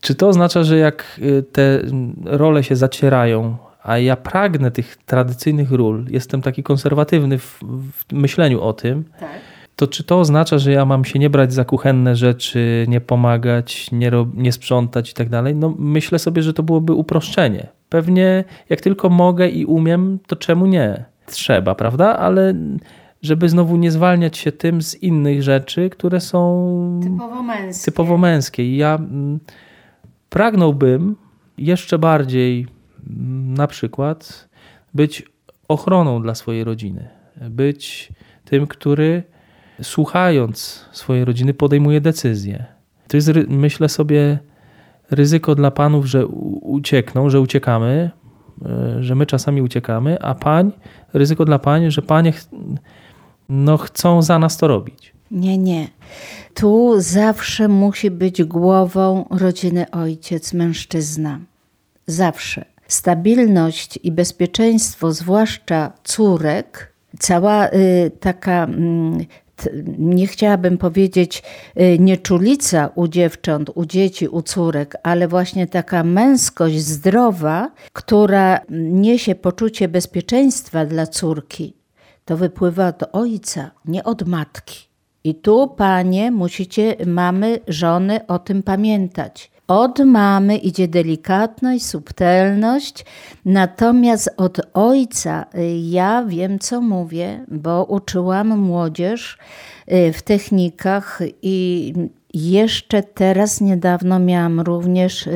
czy 0.00 0.14
to 0.14 0.28
oznacza, 0.28 0.64
że 0.64 0.78
jak 0.78 1.20
y, 1.22 1.42
te 1.42 1.80
role 2.24 2.64
się 2.64 2.76
zacierają, 2.76 3.56
a 3.82 3.98
ja 3.98 4.16
pragnę 4.16 4.70
tych 4.70 4.96
tradycyjnych 4.96 5.72
ról, 5.72 6.04
jestem 6.10 6.42
taki 6.42 6.62
konserwatywny 6.62 7.38
w, 7.38 7.60
w 7.92 8.12
myśleniu 8.12 8.62
o 8.62 8.72
tym, 8.72 9.04
tak. 9.20 9.30
to 9.76 9.86
czy 9.86 10.04
to 10.04 10.20
oznacza, 10.20 10.58
że 10.58 10.72
ja 10.72 10.84
mam 10.84 11.04
się 11.04 11.18
nie 11.18 11.30
brać 11.30 11.52
za 11.52 11.64
kuchenne 11.64 12.16
rzeczy, 12.16 12.84
nie 12.88 13.00
pomagać, 13.00 13.92
nie, 13.92 14.10
nie 14.34 14.52
sprzątać 14.52 15.10
i 15.10 15.14
tak 15.14 15.28
dalej? 15.28 15.54
No 15.54 15.74
myślę 15.78 16.18
sobie, 16.18 16.42
że 16.42 16.52
to 16.52 16.62
byłoby 16.62 16.92
uproszczenie. 16.92 17.68
Pewnie 17.88 18.44
jak 18.68 18.80
tylko 18.80 19.08
mogę 19.08 19.48
i 19.48 19.64
umiem, 19.64 20.18
to 20.26 20.36
czemu 20.36 20.66
nie? 20.66 21.04
Trzeba, 21.26 21.74
prawda? 21.74 22.18
Ale 22.18 22.54
żeby 23.22 23.48
znowu 23.48 23.76
nie 23.76 23.90
zwalniać 23.90 24.38
się 24.38 24.52
tym 24.52 24.82
z 24.82 24.94
innych 24.94 25.42
rzeczy, 25.42 25.90
które 25.90 26.20
są 26.20 27.00
typowo 27.02 27.42
męskie. 27.42 27.84
Typowo 27.84 28.18
męskie. 28.18 28.64
I 28.64 28.76
ja 28.76 28.94
mm, 28.94 29.40
Pragnąłbym 30.36 31.16
jeszcze 31.58 31.98
bardziej 31.98 32.66
na 33.46 33.66
przykład 33.66 34.48
być 34.94 35.22
ochroną 35.68 36.22
dla 36.22 36.34
swojej 36.34 36.64
rodziny, 36.64 37.08
być 37.50 38.12
tym, 38.44 38.66
który 38.66 39.22
słuchając 39.82 40.84
swojej 40.92 41.24
rodziny 41.24 41.54
podejmuje 41.54 42.00
decyzje. 42.00 42.64
To 43.08 43.16
jest, 43.16 43.30
myślę 43.48 43.88
sobie, 43.88 44.38
ryzyko 45.10 45.54
dla 45.54 45.70
panów, 45.70 46.06
że 46.06 46.26
uciekną, 46.26 47.30
że 47.30 47.40
uciekamy, 47.40 48.10
e, 48.64 49.02
że 49.02 49.14
my 49.14 49.26
czasami 49.26 49.62
uciekamy, 49.62 50.22
a 50.22 50.34
pań, 50.34 50.72
ryzyko 51.12 51.44
dla 51.44 51.58
pań, 51.58 51.90
że 51.90 52.02
panie 52.02 52.32
no, 53.48 53.76
chcą 53.76 54.22
za 54.22 54.38
nas 54.38 54.56
to 54.56 54.68
robić. 54.68 55.15
Nie, 55.30 55.58
nie. 55.58 55.88
Tu 56.54 56.94
zawsze 57.00 57.68
musi 57.68 58.10
być 58.10 58.44
głową 58.44 59.24
rodziny 59.30 59.90
ojciec, 59.90 60.52
mężczyzna. 60.52 61.40
Zawsze. 62.06 62.64
Stabilność 62.88 63.98
i 64.02 64.12
bezpieczeństwo, 64.12 65.12
zwłaszcza 65.12 65.92
córek, 66.04 66.92
cała 67.18 67.68
y, 67.68 68.10
taka. 68.20 68.66
Y, 68.66 69.46
nie 69.98 70.26
chciałabym 70.26 70.78
powiedzieć 70.78 71.42
y, 71.80 71.98
nieczulica 71.98 72.90
u 72.94 73.08
dziewcząt, 73.08 73.70
u 73.74 73.84
dzieci, 73.84 74.28
u 74.28 74.42
córek, 74.42 74.96
ale 75.02 75.28
właśnie 75.28 75.66
taka 75.66 76.04
męskość 76.04 76.80
zdrowa, 76.80 77.70
która 77.92 78.60
niesie 78.70 79.34
poczucie 79.34 79.88
bezpieczeństwa 79.88 80.86
dla 80.86 81.06
córki, 81.06 81.74
to 82.24 82.36
wypływa 82.36 82.88
od 82.88 83.02
ojca, 83.12 83.70
nie 83.84 84.04
od 84.04 84.28
matki. 84.28 84.85
I 85.26 85.34
tu, 85.34 85.68
panie, 85.68 86.30
musicie, 86.30 86.96
mamy, 87.06 87.60
żony, 87.68 88.26
o 88.26 88.38
tym 88.38 88.62
pamiętać. 88.62 89.50
Od 89.68 89.98
mamy 89.98 90.56
idzie 90.56 90.88
delikatność, 90.88 91.86
subtelność, 91.86 93.04
natomiast 93.44 94.34
od 94.36 94.60
ojca 94.74 95.46
y, 95.54 95.78
ja 95.78 96.24
wiem, 96.24 96.58
co 96.58 96.80
mówię, 96.80 97.44
bo 97.48 97.84
uczyłam 97.84 98.58
młodzież 98.58 99.38
y, 99.92 100.12
w 100.12 100.22
technikach 100.22 101.22
i 101.42 101.92
jeszcze 102.36 103.02
teraz 103.02 103.60
niedawno 103.60 104.18
miałam 104.18 104.60
również 104.60 105.28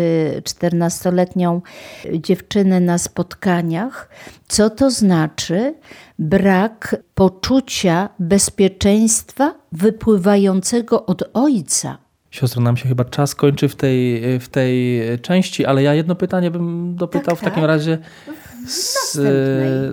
14-letnią 0.42 1.60
y, 2.04 2.20
dziewczynę 2.20 2.80
na 2.80 2.98
spotkaniach. 2.98 4.08
Co 4.48 4.70
to 4.70 4.90
znaczy? 4.90 5.74
Brak 6.18 6.96
poczucia 7.14 8.08
bezpieczeństwa 8.18 9.54
wypływającego 9.72 11.06
od 11.06 11.22
ojca. 11.32 11.98
Siostro, 12.30 12.62
nam 12.62 12.76
się 12.76 12.88
chyba 12.88 13.04
czas 13.04 13.34
kończy 13.34 13.68
w 13.68 13.76
tej, 13.76 14.22
w 14.38 14.48
tej 14.48 15.00
części, 15.22 15.66
ale 15.66 15.82
ja 15.82 15.94
jedno 15.94 16.14
pytanie 16.14 16.50
bym 16.50 16.96
dopytał 16.96 17.36
tak, 17.36 17.38
w 17.38 17.44
takim 17.44 17.60
tak. 17.60 17.68
razie. 17.68 17.98
Z, 18.66 19.18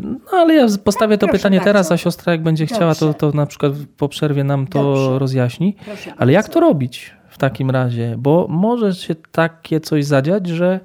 no 0.04 0.38
ale 0.38 0.54
ja 0.56 0.68
postawię 0.84 1.18
tak, 1.18 1.30
to 1.30 1.38
pytanie 1.38 1.58
bardzo. 1.58 1.70
teraz, 1.70 1.92
a 1.92 1.98
siostra 1.98 2.32
jak 2.32 2.44
będzie 2.44 2.66
Dobrze. 2.66 2.76
chciała, 2.76 2.96
to, 2.96 3.14
to 3.14 3.32
na 3.32 3.46
przykład 3.46 3.74
po 3.98 4.10
przerwie 4.10 4.44
nam 4.44 4.68
to 4.68 4.84
Dobrze. 4.84 5.20
rozjaśni. 5.20 5.76
Proszę 5.86 6.14
ale 6.18 6.32
jak 6.32 6.50
to 6.50 6.60
robić 6.60 7.14
w 7.30 7.38
takim 7.38 7.72
razie? 7.72 8.16
Bo 8.18 8.48
może 8.50 8.94
się 8.94 9.16
takie 9.16 9.80
coś 9.80 10.06
zadziać, 10.06 10.48
że 10.48 10.80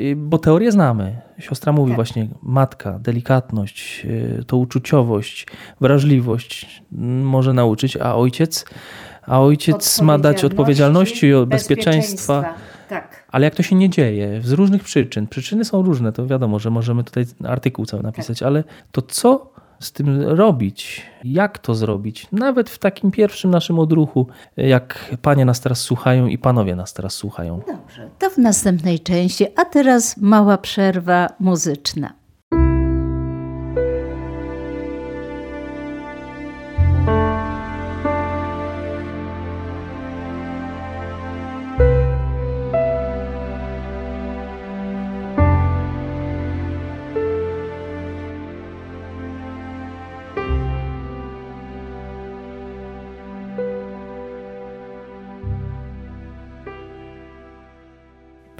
Y, 0.00 0.16
bo 0.16 0.38
teorię 0.38 0.72
znamy. 0.72 1.16
Siostra 1.38 1.72
mówi 1.72 1.90
tak. 1.90 1.96
właśnie 1.96 2.28
matka, 2.42 2.98
delikatność, 2.98 4.06
y, 4.40 4.44
to 4.46 4.56
uczuciowość, 4.56 5.46
wrażliwość 5.80 6.82
może 7.22 7.52
nauczyć, 7.52 7.96
a 7.96 8.16
ojciec, 8.16 8.64
a 9.22 9.40
ojciec 9.40 10.00
ma 10.00 10.18
dać 10.18 10.44
odpowiedzialności 10.44 11.26
i 11.26 11.46
bezpieczeństwa. 11.46 12.40
bezpieczeństwa. 12.40 12.73
Tak. 12.94 13.26
Ale 13.28 13.44
jak 13.44 13.54
to 13.54 13.62
się 13.62 13.76
nie 13.76 13.90
dzieje, 13.90 14.40
z 14.42 14.52
różnych 14.52 14.84
przyczyn, 14.84 15.26
przyczyny 15.26 15.64
są 15.64 15.82
różne, 15.82 16.12
to 16.12 16.26
wiadomo, 16.26 16.58
że 16.58 16.70
możemy 16.70 17.04
tutaj 17.04 17.24
artykuł 17.44 17.86
cały 17.86 18.02
napisać, 18.02 18.38
tak. 18.38 18.46
ale 18.46 18.64
to 18.92 19.02
co 19.02 19.54
z 19.80 19.92
tym 19.92 20.22
robić? 20.22 21.02
Jak 21.24 21.58
to 21.58 21.74
zrobić? 21.74 22.26
Nawet 22.32 22.70
w 22.70 22.78
takim 22.78 23.10
pierwszym 23.10 23.50
naszym 23.50 23.78
odruchu, 23.78 24.26
jak 24.56 25.14
panie 25.22 25.44
nas 25.44 25.60
teraz 25.60 25.80
słuchają 25.80 26.26
i 26.26 26.38
panowie 26.38 26.76
nas 26.76 26.92
teraz 26.92 27.14
słuchają. 27.14 27.60
Dobrze, 27.66 28.10
to 28.18 28.30
w 28.30 28.38
następnej 28.38 29.00
części, 29.00 29.46
a 29.56 29.64
teraz 29.64 30.16
mała 30.16 30.58
przerwa 30.58 31.28
muzyczna. 31.40 32.23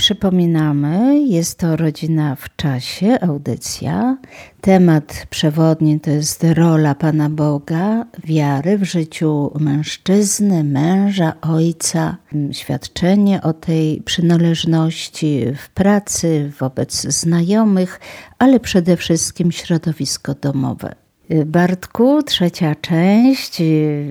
Przypominamy, 0.04 1.20
jest 1.20 1.58
to 1.58 1.76
rodzina 1.76 2.36
w 2.36 2.56
czasie, 2.56 3.20
audycja. 3.20 4.16
Temat 4.60 5.26
przewodni 5.30 6.00
to 6.00 6.10
jest 6.10 6.44
rola 6.44 6.94
Pana 6.94 7.30
Boga, 7.30 8.06
wiary 8.24 8.78
w 8.78 8.84
życiu 8.84 9.50
mężczyzny, 9.60 10.64
męża, 10.64 11.32
ojca, 11.40 12.16
świadczenie 12.52 13.42
o 13.42 13.52
tej 13.52 14.02
przynależności 14.02 15.44
w 15.56 15.68
pracy, 15.68 16.52
wobec 16.60 17.02
znajomych, 17.02 18.00
ale 18.38 18.60
przede 18.60 18.96
wszystkim 18.96 19.52
środowisko 19.52 20.34
domowe. 20.34 21.03
Bartku, 21.46 22.22
trzecia 22.22 22.74
część. 22.74 23.62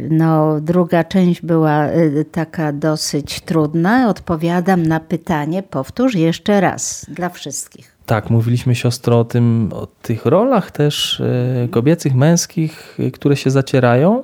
No, 0.10 0.62
druga 0.62 1.04
część 1.04 1.42
była 1.42 1.88
y, 1.90 2.26
taka 2.32 2.74
dosyć 2.74 3.42
trudna. 3.42 4.10
Odpowiadam 4.10 4.84
na 4.84 5.00
pytanie. 5.00 5.64
Powtórz 5.64 6.16
jeszcze 6.16 6.62
raz 6.62 7.06
dla 7.10 7.30
wszystkich. 7.30 7.98
Tak, 8.06 8.30
mówiliśmy 8.30 8.76
siostro 8.76 9.20
o 9.20 9.26
tym, 9.26 9.70
o 9.74 9.88
tych 9.88 10.26
rolach 10.26 10.72
też 10.72 11.20
y, 11.20 11.70
kobiecych, 11.72 12.16
męskich, 12.16 13.00
y, 13.00 13.12
które 13.12 13.36
się 13.36 13.52
zacierają. 13.52 14.24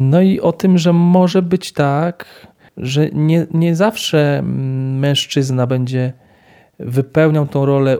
No 0.00 0.20
i 0.20 0.40
o 0.40 0.52
tym, 0.52 0.78
że 0.78 0.92
może 0.92 1.42
być 1.42 1.72
tak, 1.72 2.26
że 2.76 3.08
nie, 3.12 3.46
nie 3.54 3.76
zawsze 3.76 4.38
mm, 4.38 4.98
mężczyzna 4.98 5.66
będzie 5.66 6.12
wypełniał 6.78 7.46
tą 7.46 7.66
rolę 7.66 7.98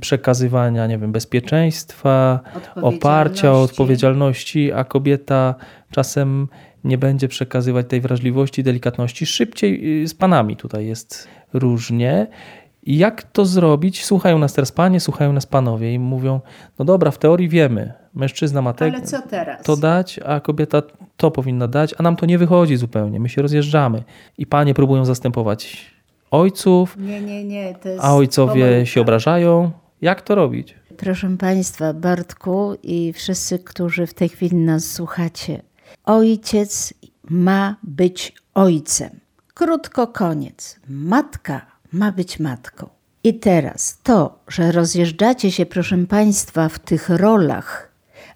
przekazywania, 0.00 0.86
nie 0.86 0.98
wiem, 0.98 1.12
bezpieczeństwa, 1.12 2.40
oparcia, 2.82 3.52
odpowiedzialności, 3.52 4.72
a 4.72 4.84
kobieta 4.84 5.54
czasem 5.90 6.48
nie 6.84 6.98
będzie 6.98 7.28
przekazywać 7.28 7.86
tej 7.88 8.00
wrażliwości, 8.00 8.62
delikatności. 8.62 9.26
Szybciej 9.26 10.02
y, 10.02 10.08
z 10.08 10.14
panami 10.14 10.56
tutaj 10.56 10.86
jest 10.86 11.28
różnie. 11.52 12.26
Jak 12.82 13.22
to 13.22 13.46
zrobić? 13.46 14.04
Słuchają 14.04 14.38
nas 14.38 14.52
teraz 14.52 14.72
panie, 14.72 15.00
słuchają 15.00 15.32
nas 15.32 15.46
panowie 15.46 15.94
i 15.94 15.98
mówią, 15.98 16.40
no 16.78 16.84
dobra, 16.84 17.10
w 17.10 17.18
teorii 17.18 17.48
wiemy, 17.48 17.92
mężczyzna 18.14 18.62
ma 18.62 18.72
tego, 18.72 18.96
to 19.64 19.76
dać, 19.76 20.20
a 20.26 20.40
kobieta 20.40 20.82
to 21.16 21.30
powinna 21.30 21.68
dać, 21.68 21.94
a 21.98 22.02
nam 22.02 22.16
to 22.16 22.26
nie 22.26 22.38
wychodzi 22.38 22.76
zupełnie, 22.76 23.20
my 23.20 23.28
się 23.28 23.42
rozjeżdżamy. 23.42 24.02
I 24.38 24.46
panie 24.46 24.74
próbują 24.74 25.04
zastępować 25.04 25.90
ojców, 26.30 26.96
nie, 26.98 27.20
nie, 27.20 27.44
nie, 27.44 27.74
a 28.00 28.14
ojcowie 28.14 28.64
pomyłka. 28.64 28.86
się 28.86 29.00
obrażają, 29.00 29.70
jak 30.00 30.22
to 30.22 30.34
robić? 30.34 30.74
Proszę 30.96 31.36
Państwa, 31.36 31.92
Bartku 31.92 32.76
i 32.82 33.12
wszyscy, 33.12 33.58
którzy 33.58 34.06
w 34.06 34.14
tej 34.14 34.28
chwili 34.28 34.56
nas 34.56 34.84
słuchacie, 34.84 35.62
ojciec 36.04 36.94
ma 37.30 37.76
być 37.82 38.34
ojcem. 38.54 39.20
Krótko 39.54 40.06
koniec. 40.06 40.80
Matka 40.88 41.66
ma 41.92 42.12
być 42.12 42.40
matką. 42.40 42.88
I 43.24 43.34
teraz 43.34 43.98
to, 44.02 44.38
że 44.48 44.72
rozjeżdżacie 44.72 45.52
się, 45.52 45.66
proszę 45.66 46.06
Państwa, 46.06 46.68
w 46.68 46.78
tych 46.78 47.08
rolach, 47.08 47.92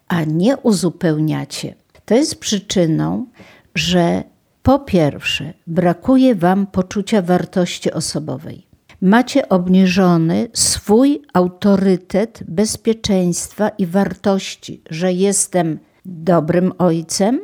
a 0.09 0.25
nie 0.25 0.57
uzupełniacie, 0.57 1.75
to 2.05 2.15
jest 2.15 2.41
przyczyną, 2.41 3.27
że 3.75 4.25
po 4.63 4.79
pierwsze 4.79 5.53
brakuje 5.67 6.35
Wam 6.35 6.67
poczucia 6.67 7.23
wartości 7.23 7.93
osobowej 7.93 8.70
macie 9.01 9.49
obniżony 9.49 10.49
swój 10.53 11.23
autorytet 11.33 12.43
bezpieczeństwa 12.49 13.69
i 13.69 13.87
wartości, 13.87 14.83
że 14.91 15.13
jestem 15.13 15.79
dobrym 16.05 16.73
ojcem, 16.79 17.41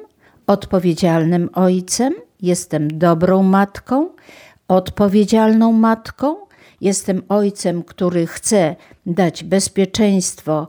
odpowiedzialnym 0.47 1.51
ojcem, 1.53 2.14
jestem 2.42 2.99
dobrą 2.99 3.42
matką, 3.42 4.09
odpowiedzialną 4.69 5.73
matką, 5.73 6.37
jestem 6.81 7.23
ojcem, 7.29 7.83
który 7.83 8.27
chce 8.27 8.77
dać 9.07 9.45
bezpieczeństwo 9.45 10.69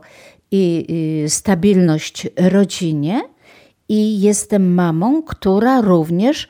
i, 0.50 0.84
i 0.88 1.30
stabilność 1.30 2.28
rodzinie, 2.36 3.22
i 3.88 4.20
jestem 4.20 4.74
mamą, 4.74 5.22
która 5.22 5.80
również 5.80 6.48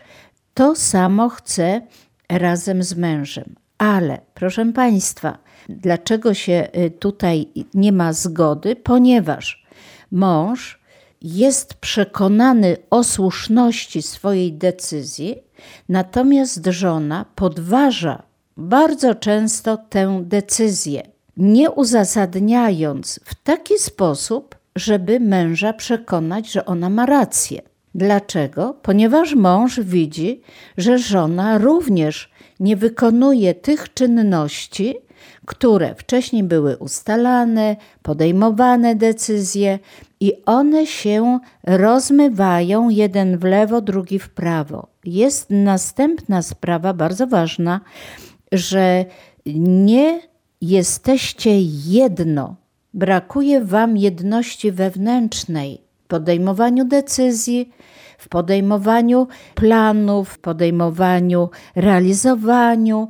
to 0.54 0.76
samo 0.76 1.28
chce 1.28 1.80
razem 2.28 2.82
z 2.82 2.94
mężem. 2.94 3.67
Ale, 3.78 4.20
proszę 4.34 4.72
Państwa, 4.72 5.38
dlaczego 5.68 6.34
się 6.34 6.68
y, 6.76 6.90
tutaj 6.90 7.48
nie 7.74 7.92
ma 7.92 8.12
zgody? 8.12 8.76
Ponieważ 8.76 9.66
mąż 10.10 10.78
jest 11.22 11.74
przekonany 11.74 12.76
o 12.90 13.04
słuszności 13.04 14.02
swojej 14.02 14.52
decyzji, 14.52 15.36
natomiast 15.88 16.66
żona 16.66 17.24
podważa 17.34 18.22
bardzo 18.56 19.14
często 19.14 19.76
tę 19.76 20.20
decyzję, 20.24 21.02
nie 21.36 21.70
uzasadniając 21.70 23.20
w 23.24 23.34
taki 23.34 23.78
sposób, 23.78 24.56
żeby 24.76 25.20
męża 25.20 25.72
przekonać, 25.72 26.52
że 26.52 26.66
ona 26.66 26.90
ma 26.90 27.06
rację. 27.06 27.62
Dlaczego? 27.94 28.74
Ponieważ 28.82 29.34
mąż 29.34 29.80
widzi, 29.80 30.42
że 30.76 30.98
żona 30.98 31.58
również 31.58 32.30
nie 32.60 32.76
wykonuje 32.76 33.54
tych 33.54 33.94
czynności, 33.94 34.94
które 35.46 35.94
wcześniej 35.94 36.42
były 36.42 36.76
ustalane, 36.76 37.76
podejmowane 38.02 38.94
decyzje 38.94 39.78
i 40.20 40.32
one 40.46 40.86
się 40.86 41.38
rozmywają 41.64 42.88
jeden 42.88 43.38
w 43.38 43.44
lewo, 43.44 43.80
drugi 43.80 44.18
w 44.18 44.28
prawo. 44.28 44.86
Jest 45.04 45.50
następna 45.50 46.42
sprawa 46.42 46.94
bardzo 46.94 47.26
ważna, 47.26 47.80
że 48.52 49.04
nie 49.54 50.20
jesteście 50.60 51.60
jedno. 51.86 52.56
Brakuje 52.94 53.60
wam 53.64 53.96
jedności 53.96 54.72
wewnętrznej 54.72 55.80
w 56.04 56.06
podejmowaniu 56.06 56.84
decyzji, 56.84 57.72
w 58.28 58.30
podejmowaniu 58.30 59.28
planów, 59.54 60.28
w 60.28 60.38
podejmowaniu, 60.38 61.50
realizowaniu. 61.76 63.08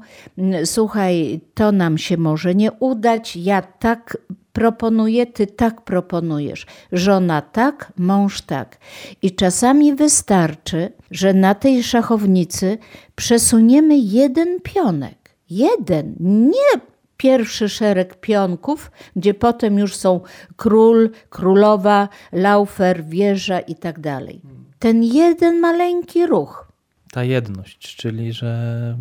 Słuchaj, 0.64 1.40
to 1.54 1.72
nam 1.72 1.98
się 1.98 2.16
może 2.16 2.54
nie 2.54 2.72
udać, 2.72 3.37
ja 3.37 3.62
tak 3.62 4.18
proponuję, 4.52 5.26
ty 5.26 5.46
tak 5.46 5.85
proponujesz. 5.85 6.66
Żona 6.92 7.42
tak, 7.42 7.92
mąż 7.96 8.42
tak. 8.42 8.78
I 9.22 9.35
czasami 9.35 9.94
wystarczy, 9.94 10.92
że 11.11 11.35
na 11.35 11.54
tej 11.54 11.83
szachownicy 11.83 12.78
przesuniemy 13.14 13.98
jeden 13.98 14.61
pionek. 14.61 15.18
Jeden, 15.50 16.14
nie 16.20 16.81
pierwszy 17.16 17.68
szereg 17.68 18.20
pionków, 18.20 18.90
gdzie 19.16 19.35
potem 19.35 19.78
już 19.78 19.96
są 19.96 20.20
król, 20.57 21.11
królowa, 21.31 22.09
laufer, 22.33 23.04
wieża 23.04 23.61
i 23.61 23.74
tak 23.74 24.00
dalej 24.00 24.57
ten 24.78 25.02
jeden 25.02 25.60
maleńki 25.60 26.26
ruch. 26.26 26.72
Ta 27.12 27.24
jedność, 27.24 27.96
czyli 27.96 28.32
że 28.32 28.96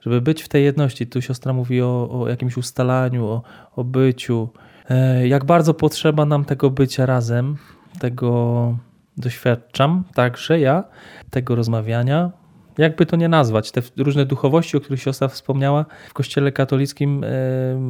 żeby 0.00 0.20
być 0.20 0.42
w 0.42 0.48
tej 0.48 0.64
jedności, 0.64 1.06
tu 1.06 1.22
siostra 1.22 1.52
mówi 1.52 1.82
o, 1.82 2.08
o 2.10 2.28
jakimś 2.28 2.56
ustalaniu, 2.56 3.26
o, 3.26 3.42
o 3.76 3.84
byciu. 3.84 4.48
E, 4.90 5.28
jak 5.28 5.44
bardzo 5.44 5.74
potrzeba 5.74 6.24
nam 6.24 6.44
tego 6.44 6.70
bycia 6.70 7.06
razem, 7.06 7.56
tego 7.98 8.78
doświadczam 9.16 10.04
także 10.14 10.60
ja, 10.60 10.84
tego 11.30 11.54
rozmawiania, 11.54 12.30
jakby 12.78 13.06
to 13.06 13.16
nie 13.16 13.28
nazwać, 13.28 13.70
te 13.70 13.82
różne 13.96 14.26
duchowości, 14.26 14.76
o 14.76 14.80
których 14.80 15.02
siostra 15.02 15.28
wspomniała, 15.28 15.84
w 16.08 16.12
kościele 16.12 16.52
katolickim 16.52 17.24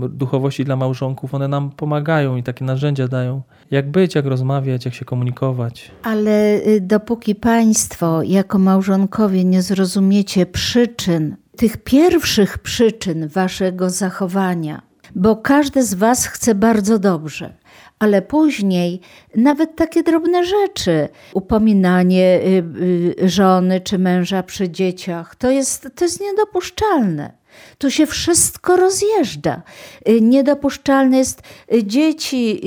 duchowości 0.09 0.65
dla 0.65 0.77
małżonków, 0.77 1.35
one 1.35 1.49
nam 1.49 1.71
pomagają 1.71 2.37
i 2.37 2.43
takie 2.43 2.65
narzędzia 2.65 3.09
dają, 3.09 3.43
jak 3.71 3.91
być, 3.91 4.15
jak 4.15 4.27
rozmawiać, 4.27 4.85
jak 4.85 4.95
się 4.95 5.05
komunikować. 5.05 5.91
Ale 6.03 6.55
y, 6.67 6.81
dopóki 6.81 7.35
państwo 7.35 8.23
jako 8.23 8.59
małżonkowie 8.59 9.45
nie 9.45 9.63
zrozumiecie 9.63 10.47
przyczyn, 10.47 11.37
tych 11.57 11.77
pierwszych 11.77 12.59
przyczyn 12.59 13.29
waszego 13.29 13.91
zachowania, 13.91 14.83
bo 15.15 15.37
każdy 15.37 15.83
z 15.83 15.95
was 15.95 16.27
chce 16.27 16.55
bardzo 16.55 16.99
dobrze 16.99 17.55
ale 18.03 18.23
później 18.23 19.01
nawet 19.37 19.77
takie 19.77 20.03
drobne 20.03 20.45
rzeczy, 20.45 21.09
upominanie 21.35 22.41
y, 22.47 22.65
y, 23.23 23.29
żony 23.29 23.81
czy 23.81 23.99
męża 23.99 24.43
przy 24.43 24.71
dzieciach, 24.71 25.37
to 25.37 25.51
jest, 25.51 25.89
to 25.95 26.05
jest 26.05 26.21
niedopuszczalne. 26.21 27.33
Tu 27.79 27.91
się 27.91 28.07
wszystko 28.07 28.77
rozjeżdża. 28.77 29.63
Y, 30.09 30.21
niedopuszczalne 30.21 31.19
jest, 31.19 31.43
y, 31.75 31.85
dzieci 31.85 32.61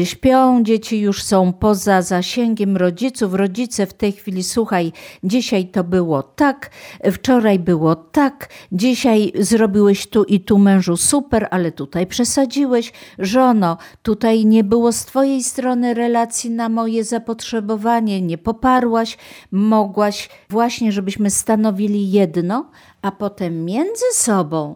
y, 0.00 0.06
śpią, 0.06 0.62
dzieci 0.62 1.00
już 1.00 1.22
są 1.22 1.52
poza 1.52 2.02
zasięgiem 2.02 2.76
rodziców. 2.76 3.34
Rodzice 3.34 3.86
w 3.86 3.94
tej 3.94 4.12
chwili, 4.12 4.42
słuchaj, 4.42 4.92
dzisiaj 5.24 5.66
to 5.66 5.84
było 5.84 6.22
tak, 6.22 6.70
wczoraj 7.12 7.58
było 7.58 7.94
tak, 7.94 8.48
dzisiaj 8.72 9.32
zrobiłeś 9.34 10.06
tu 10.06 10.24
i 10.24 10.40
tu 10.40 10.58
mężu 10.58 10.96
super, 10.96 11.48
ale 11.50 11.72
tutaj 11.72 12.06
przesadziłeś. 12.06 12.92
Żono, 13.18 13.76
tutaj 14.02 14.46
nie 14.46 14.64
było 14.64 14.92
z 14.92 15.04
twojej 15.04 15.42
strony 15.42 15.94
relacji 15.94 16.50
na 16.50 16.68
moje 16.68 17.04
zapotrzebowanie, 17.04 18.22
nie 18.22 18.38
poparłaś, 18.38 19.18
mogłaś 19.50 20.28
właśnie, 20.50 20.92
żebyśmy 20.92 21.30
stanowili 21.30 22.10
jedno, 22.10 22.70
a 23.06 23.10
potem 23.10 23.64
między 23.64 24.04
sobą 24.12 24.74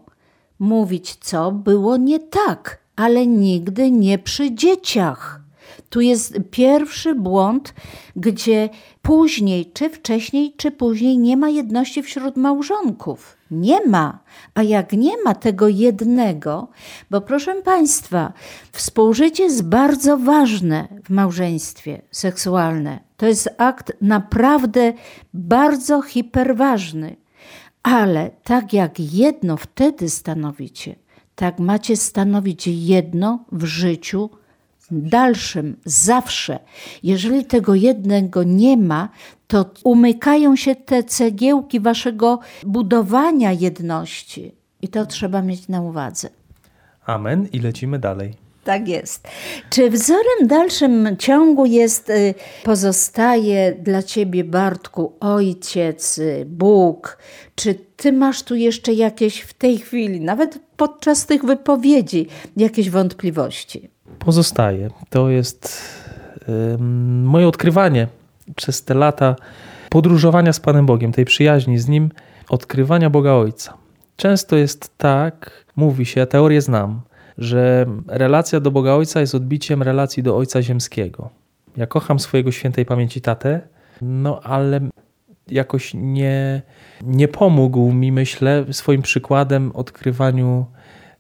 mówić, 0.59 1.17
co 1.21 1.53
było 1.53 1.97
nie 1.97 2.21
tak, 2.21 2.79
ale 2.97 3.27
nigdy 3.27 3.91
nie 3.91 4.19
przy 4.19 4.55
dzieciach. 4.55 5.41
Tu 5.89 6.01
jest 6.01 6.39
pierwszy 6.51 7.15
błąd, 7.15 7.75
gdzie 8.17 8.69
później, 9.03 9.73
czy 9.73 9.91
wcześniej, 9.91 10.55
czy 10.57 10.71
później 10.71 11.19
nie 11.19 11.37
ma 11.37 11.49
jedności 11.49 12.03
wśród 12.03 12.37
małżonków. 12.37 13.37
Nie 13.51 13.87
ma. 13.87 14.19
A 14.55 14.63
jak 14.63 14.93
nie 14.93 15.23
ma 15.25 15.35
tego 15.35 15.69
jednego, 15.69 16.69
bo 17.11 17.21
proszę 17.21 17.63
Państwa, 17.63 18.33
współżycie 18.73 19.43
jest 19.43 19.69
bardzo 19.69 20.19
ważne 20.19 20.89
w 21.05 21.11
małżeństwie 21.11 22.03
seksualne. 22.11 23.01
To 23.17 23.27
jest 23.27 23.49
akt 23.59 23.93
naprawdę 24.01 24.93
bardzo 25.35 26.03
hiperważny. 26.03 27.20
Ale 27.83 28.31
tak 28.45 28.73
jak 28.73 29.01
jedno 29.01 29.57
wtedy 29.57 30.11
stanowicie, 30.11 30.97
tak 31.35 31.59
macie 31.59 31.97
stanowić 31.97 32.67
jedno 32.67 33.45
w 33.53 33.65
życiu 33.65 34.31
dalszym, 34.91 35.77
zawsze. 35.85 36.59
Jeżeli 37.03 37.45
tego 37.45 37.75
jednego 37.75 38.43
nie 38.43 38.77
ma, 38.77 39.09
to 39.47 39.71
umykają 39.85 40.57
się 40.57 40.75
te 40.75 41.05
cegiełki 41.05 41.81
waszego 41.81 42.39
budowania 42.67 43.53
jedności. 43.53 44.53
I 44.83 44.89
to 44.89 45.07
trzeba 45.07 45.43
mieć 45.43 45.69
na 45.69 45.81
uwadze. 45.81 46.29
Amen 47.07 47.49
i 47.53 47.59
lecimy 47.59 47.99
dalej. 47.99 48.35
Tak 48.71 48.89
jest. 48.89 49.29
Czy 49.71 49.91
wzorem 49.91 50.47
dalszym 50.47 51.17
ciągu 51.19 51.67
jest, 51.67 52.11
y, 52.11 52.35
pozostaje 52.65 53.73
dla 53.73 54.03
ciebie, 54.03 54.45
Bartku, 54.45 55.13
ojciec, 55.21 56.19
y, 56.19 56.45
Bóg? 56.47 57.19
Czy 57.55 57.75
ty 57.75 58.13
masz 58.13 58.43
tu 58.43 58.55
jeszcze 58.55 58.93
jakieś 58.93 59.41
w 59.41 59.53
tej 59.53 59.79
chwili, 59.79 60.21
nawet 60.21 60.59
podczas 60.77 61.27
tych 61.27 61.45
wypowiedzi, 61.45 62.27
jakieś 62.57 62.91
wątpliwości? 62.91 63.91
Pozostaje. 64.19 64.91
To 65.09 65.31
jest 65.31 65.83
um, 66.49 67.25
moje 67.25 67.49
odkrywanie 67.49 68.07
przez 68.57 68.85
te 68.85 68.95
lata 68.95 69.37
podróżowania 69.89 70.53
z 70.53 70.61
Panem 70.61 70.87
Bogiem, 70.87 71.13
tej 71.13 71.25
przyjaźni 71.25 71.79
z 71.79 71.89
Nim, 71.89 72.11
odkrywania 72.49 73.11
Boga 73.11 73.33
Ojca. 73.33 73.75
Często 74.17 74.57
jest 74.57 74.99
tak, 74.99 75.65
mówi 75.77 76.07
się, 76.07 76.27
teorię 76.27 76.61
znam, 76.61 77.01
że 77.41 77.87
relacja 78.07 78.61
do 78.61 78.71
Boga 78.71 78.93
Ojca 78.93 79.21
jest 79.21 79.35
odbiciem 79.35 79.83
relacji 79.83 80.23
do 80.23 80.37
Ojca 80.37 80.63
Ziemskiego. 80.63 81.31
Ja 81.77 81.87
kocham 81.87 82.19
swojego 82.19 82.53
świętej 82.53 82.87
pamięci 82.87 83.21
tatę, 83.21 83.61
no 84.03 84.41
ale 84.41 84.81
jakoś 85.49 85.95
nie, 85.95 86.63
nie 87.03 87.29
pomógł 87.29 87.93
mi, 87.93 88.13
myślę, 88.13 88.65
swoim 88.71 89.03
przykładem 89.03 89.73
odkrywaniu 89.75 90.67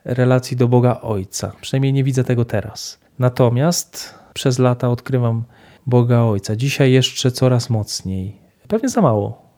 relacji 0.04 0.56
do 0.56 0.68
Boga 0.68 1.00
Ojca. 1.00 1.52
Przynajmniej 1.60 1.92
nie 1.92 2.04
widzę 2.04 2.24
tego 2.24 2.44
teraz. 2.44 3.00
Natomiast 3.18 4.14
przez 4.34 4.58
lata 4.58 4.88
odkrywam 4.88 5.44
Boga 5.86 6.20
Ojca. 6.20 6.56
Dzisiaj 6.56 6.92
jeszcze 6.92 7.30
coraz 7.30 7.70
mocniej. 7.70 8.40
Pewnie 8.68 8.88
za 8.88 9.00
mało. 9.00 9.49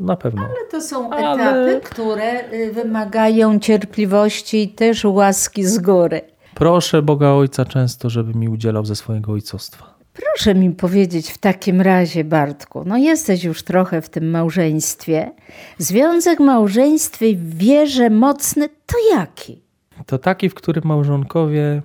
Na 0.00 0.16
pewno. 0.16 0.42
Ale 0.42 0.54
to 0.70 0.80
są 0.80 1.10
Ale... 1.10 1.34
etapy, 1.34 1.90
które 1.90 2.52
y, 2.52 2.72
wymagają 2.72 3.58
cierpliwości 3.58 4.62
i 4.62 4.68
też 4.68 5.04
łaski 5.04 5.64
z 5.64 5.78
góry. 5.78 6.20
Proszę 6.54 7.02
Boga 7.02 7.28
Ojca 7.28 7.64
często, 7.64 8.10
żeby 8.10 8.38
mi 8.38 8.48
udzielał 8.48 8.84
ze 8.84 8.96
swojego 8.96 9.32
ojcostwa. 9.32 9.94
Proszę 10.12 10.54
mi 10.54 10.70
powiedzieć 10.70 11.30
w 11.30 11.38
takim 11.38 11.80
razie, 11.80 12.24
Bartku, 12.24 12.84
no 12.86 12.96
jesteś 12.96 13.44
już 13.44 13.62
trochę 13.62 14.02
w 14.02 14.08
tym 14.08 14.30
małżeństwie. 14.30 15.30
Związek 15.78 16.40
małżeństwy 16.40 17.34
w 17.36 17.54
wierze 17.54 18.10
mocny 18.10 18.68
to 18.68 18.96
jaki? 19.16 19.62
To 20.06 20.18
taki, 20.18 20.48
w 20.48 20.54
którym 20.54 20.82
małżonkowie 20.84 21.82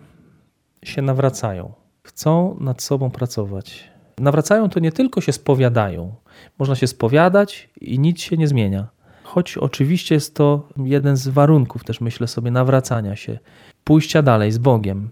się 0.84 1.02
nawracają. 1.02 1.74
Chcą 2.04 2.58
nad 2.60 2.82
sobą 2.82 3.12
pracować. 3.12 3.95
Nawracają 4.18 4.70
to 4.70 4.80
nie 4.80 4.92
tylko 4.92 5.22
się 5.22 5.32
spowiadają, 5.32 6.16
można 6.60 6.76
się 6.76 6.88
spowiadać 6.88 7.70
i 7.82 8.00
nic 8.00 8.22
się 8.22 8.38
nie 8.38 8.48
zmienia. 8.48 8.88
Choć 9.24 9.58
oczywiście 9.58 10.16
jest 10.16 10.36
to 10.36 10.68
jeden 10.78 11.16
z 11.16 11.28
warunków 11.28 11.84
też, 11.84 12.02
myślę 12.02 12.28
sobie, 12.28 12.52
nawracania 12.52 13.16
się, 13.16 13.40
pójścia 13.84 14.22
dalej 14.22 14.52
z 14.52 14.58
Bogiem. 14.58 15.10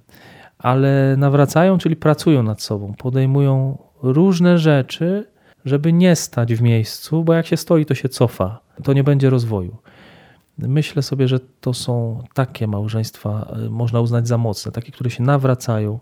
Ale 0.57 1.15
nawracają, 1.17 1.77
czyli 1.77 1.95
pracują 1.95 2.43
nad 2.43 2.61
sobą, 2.61 2.93
podejmują 2.97 3.77
różne 4.01 4.57
rzeczy, 4.57 5.27
żeby 5.65 5.93
nie 5.93 6.15
stać 6.15 6.53
w 6.53 6.61
miejscu, 6.61 7.23
bo 7.23 7.33
jak 7.33 7.47
się 7.47 7.57
stoi, 7.57 7.85
to 7.85 7.95
się 7.95 8.09
cofa. 8.09 8.59
To 8.83 8.93
nie 8.93 9.03
będzie 9.03 9.29
rozwoju. 9.29 9.77
Myślę 10.57 11.01
sobie, 11.01 11.27
że 11.27 11.39
to 11.39 11.73
są 11.73 12.23
takie 12.33 12.67
małżeństwa, 12.67 13.53
e, 13.65 13.69
można 13.69 13.99
uznać 13.99 14.27
za 14.27 14.37
mocne, 14.37 14.71
takie, 14.71 14.91
które 14.91 15.09
się 15.09 15.23
nawracają. 15.23 15.99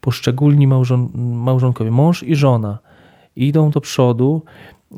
Poszczególni 0.00 0.66
małżon 0.66 1.10
małżonkowie, 1.16 1.90
mąż 1.90 2.22
i 2.22 2.36
żona, 2.36 2.78
idą 3.36 3.70
do 3.70 3.80
przodu 3.80 4.42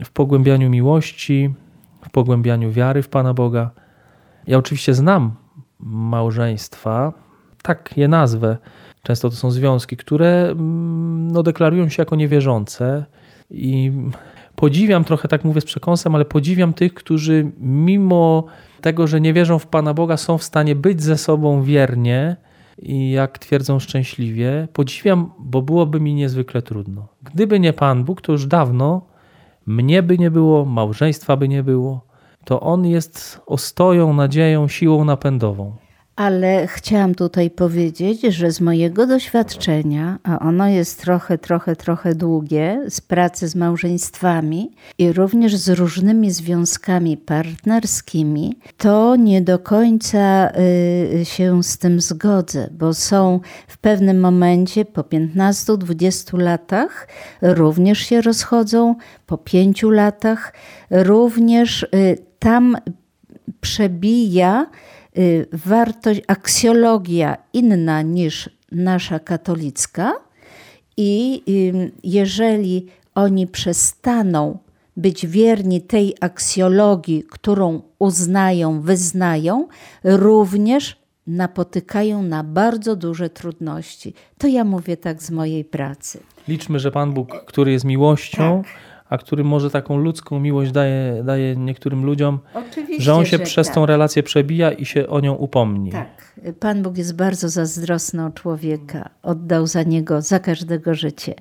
w 0.04 0.10
pogłębianiu 0.10 0.70
miłości, 0.70 1.54
w 2.06 2.10
pogłębianiu 2.10 2.72
wiary 2.72 3.02
w 3.02 3.08
Pana 3.08 3.34
Boga. 3.34 3.70
Ja 4.46 4.58
oczywiście 4.58 4.94
znam 4.94 5.34
małżeństwa, 5.80 7.12
tak 7.62 7.96
je 7.96 8.08
nazwę. 8.08 8.56
Często 9.02 9.30
to 9.30 9.36
są 9.36 9.50
związki, 9.50 9.96
które 9.96 10.48
mm, 10.50 11.30
no, 11.32 11.42
deklarują 11.42 11.88
się 11.88 12.02
jako 12.02 12.16
niewierzące 12.16 13.04
i 13.50 13.92
podziwiam 14.56 15.04
trochę, 15.04 15.28
tak 15.28 15.44
mówię 15.44 15.60
z 15.60 15.64
przekąsem, 15.64 16.14
ale 16.14 16.24
podziwiam 16.24 16.72
tych, 16.72 16.94
którzy 16.94 17.52
mimo 17.60 18.44
tego, 18.80 19.06
że 19.06 19.20
nie 19.20 19.32
wierzą 19.32 19.58
w 19.58 19.66
Pana 19.66 19.94
Boga, 19.94 20.16
są 20.16 20.38
w 20.38 20.42
stanie 20.42 20.74
być 20.74 21.02
ze 21.02 21.18
sobą 21.18 21.62
wiernie 21.62 22.36
i 22.78 23.10
jak 23.10 23.38
twierdzą 23.38 23.78
szczęśliwie. 23.78 24.68
Podziwiam, 24.72 25.30
bo 25.38 25.62
byłoby 25.62 26.00
mi 26.00 26.14
niezwykle 26.14 26.62
trudno. 26.62 27.08
Gdyby 27.22 27.60
nie 27.60 27.72
Pan 27.72 28.04
Bóg, 28.04 28.20
to 28.20 28.32
już 28.32 28.46
dawno 28.46 29.14
mnie 29.66 30.02
by 30.02 30.18
nie 30.18 30.30
było, 30.30 30.64
małżeństwa 30.64 31.36
by 31.36 31.48
nie 31.48 31.62
było. 31.62 32.06
To 32.44 32.60
On 32.60 32.86
jest 32.86 33.40
ostoją, 33.46 34.14
nadzieją, 34.14 34.68
siłą 34.68 35.04
napędową. 35.04 35.76
Ale 36.16 36.66
chciałam 36.66 37.14
tutaj 37.14 37.50
powiedzieć, 37.50 38.22
że 38.22 38.50
z 38.50 38.60
mojego 38.60 39.06
doświadczenia, 39.06 40.18
a 40.22 40.38
ono 40.38 40.68
jest 40.68 41.00
trochę, 41.00 41.38
trochę, 41.38 41.76
trochę 41.76 42.14
długie, 42.14 42.82
z 42.88 43.00
pracy 43.00 43.48
z 43.48 43.54
małżeństwami 43.54 44.70
i 44.98 45.12
również 45.12 45.56
z 45.56 45.68
różnymi 45.68 46.30
związkami 46.30 47.16
partnerskimi, 47.16 48.58
to 48.76 49.16
nie 49.16 49.42
do 49.42 49.58
końca 49.58 50.50
y, 51.20 51.24
się 51.24 51.62
z 51.62 51.78
tym 51.78 52.00
zgodzę, 52.00 52.68
bo 52.72 52.94
są 52.94 53.40
w 53.68 53.78
pewnym 53.78 54.20
momencie 54.20 54.84
po 54.84 55.02
15-20 55.02 56.38
latach 56.38 57.08
również 57.42 57.98
się 57.98 58.20
rozchodzą, 58.20 58.94
po 59.26 59.38
5 59.38 59.82
latach 59.82 60.52
również 60.90 61.82
y, 61.82 62.18
tam 62.38 62.76
przebija 63.60 64.66
wartość, 65.52 66.20
aksjologia 66.26 67.36
inna 67.52 68.02
niż 68.02 68.50
nasza 68.72 69.18
katolicka 69.18 70.12
i 70.96 71.42
jeżeli 72.04 72.86
oni 73.14 73.46
przestaną 73.46 74.58
być 74.96 75.26
wierni 75.26 75.80
tej 75.80 76.14
aksjologii, 76.20 77.24
którą 77.30 77.82
uznają, 77.98 78.80
wyznają, 78.80 79.68
również 80.04 80.96
napotykają 81.26 82.22
na 82.22 82.44
bardzo 82.44 82.96
duże 82.96 83.30
trudności. 83.30 84.14
To 84.38 84.46
ja 84.46 84.64
mówię 84.64 84.96
tak 84.96 85.22
z 85.22 85.30
mojej 85.30 85.64
pracy. 85.64 86.20
Liczmy, 86.48 86.78
że 86.78 86.90
Pan 86.90 87.12
Bóg, 87.12 87.44
który 87.46 87.72
jest 87.72 87.84
miłością, 87.84 88.62
tak. 88.64 88.72
A 89.14 89.18
który 89.18 89.44
może 89.44 89.70
taką 89.70 89.96
ludzką 89.96 90.40
miłość 90.40 90.72
daje, 90.72 91.22
daje 91.24 91.56
niektórym 91.56 92.04
ludziom, 92.04 92.38
Oczywiście, 92.54 93.02
że 93.02 93.14
on 93.14 93.24
się 93.24 93.36
że 93.36 93.44
przez 93.44 93.66
tak. 93.66 93.74
tą 93.74 93.86
relację 93.86 94.22
przebija 94.22 94.72
i 94.72 94.84
się 94.84 95.06
o 95.06 95.20
nią 95.20 95.34
upomni. 95.34 95.92
Tak. 95.92 96.34
Pan 96.60 96.82
Bóg 96.82 96.98
jest 96.98 97.16
bardzo 97.16 97.48
zazdrosny 97.48 98.26
o 98.26 98.30
człowieka, 98.30 99.10
oddał 99.22 99.66
za 99.66 99.82
niego, 99.82 100.22
za 100.22 100.38
każdego 100.38 100.94
życie. 100.94 101.34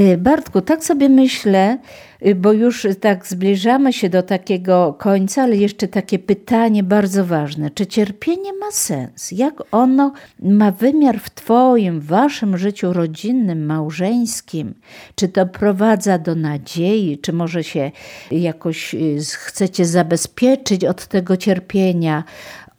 Y, 0.00 0.18
Bartku, 0.18 0.60
tak 0.60 0.84
sobie 0.84 1.08
myślę, 1.08 1.78
y, 2.26 2.34
bo 2.34 2.52
już 2.52 2.86
tak 3.00 3.26
zbliżamy 3.26 3.92
się 3.92 4.08
do 4.08 4.22
takiego 4.22 4.94
końca, 4.98 5.42
ale 5.42 5.56
jeszcze 5.56 5.88
takie 5.88 6.18
pytanie 6.18 6.82
bardzo 6.82 7.24
ważne. 7.24 7.70
Czy 7.70 7.86
cierpienie 7.86 8.52
ma 8.52 8.70
sens? 8.70 9.32
Jak 9.32 9.62
ono 9.72 10.12
ma 10.42 10.72
wymiar 10.72 11.20
w 11.20 11.30
Twoim, 11.30 12.00
Waszym 12.00 12.58
życiu 12.58 12.92
rodzinnym, 12.92 13.66
małżeńskim? 13.66 14.74
Czy 15.14 15.28
to 15.28 15.46
prowadza 15.46 16.18
do 16.18 16.34
nadziei? 16.34 17.15
Czy 17.18 17.32
może 17.32 17.64
się 17.64 17.90
jakoś 18.30 18.94
y, 18.94 19.18
chcecie 19.34 19.86
zabezpieczyć 19.86 20.84
od 20.84 21.06
tego 21.06 21.36
cierpienia? 21.36 22.24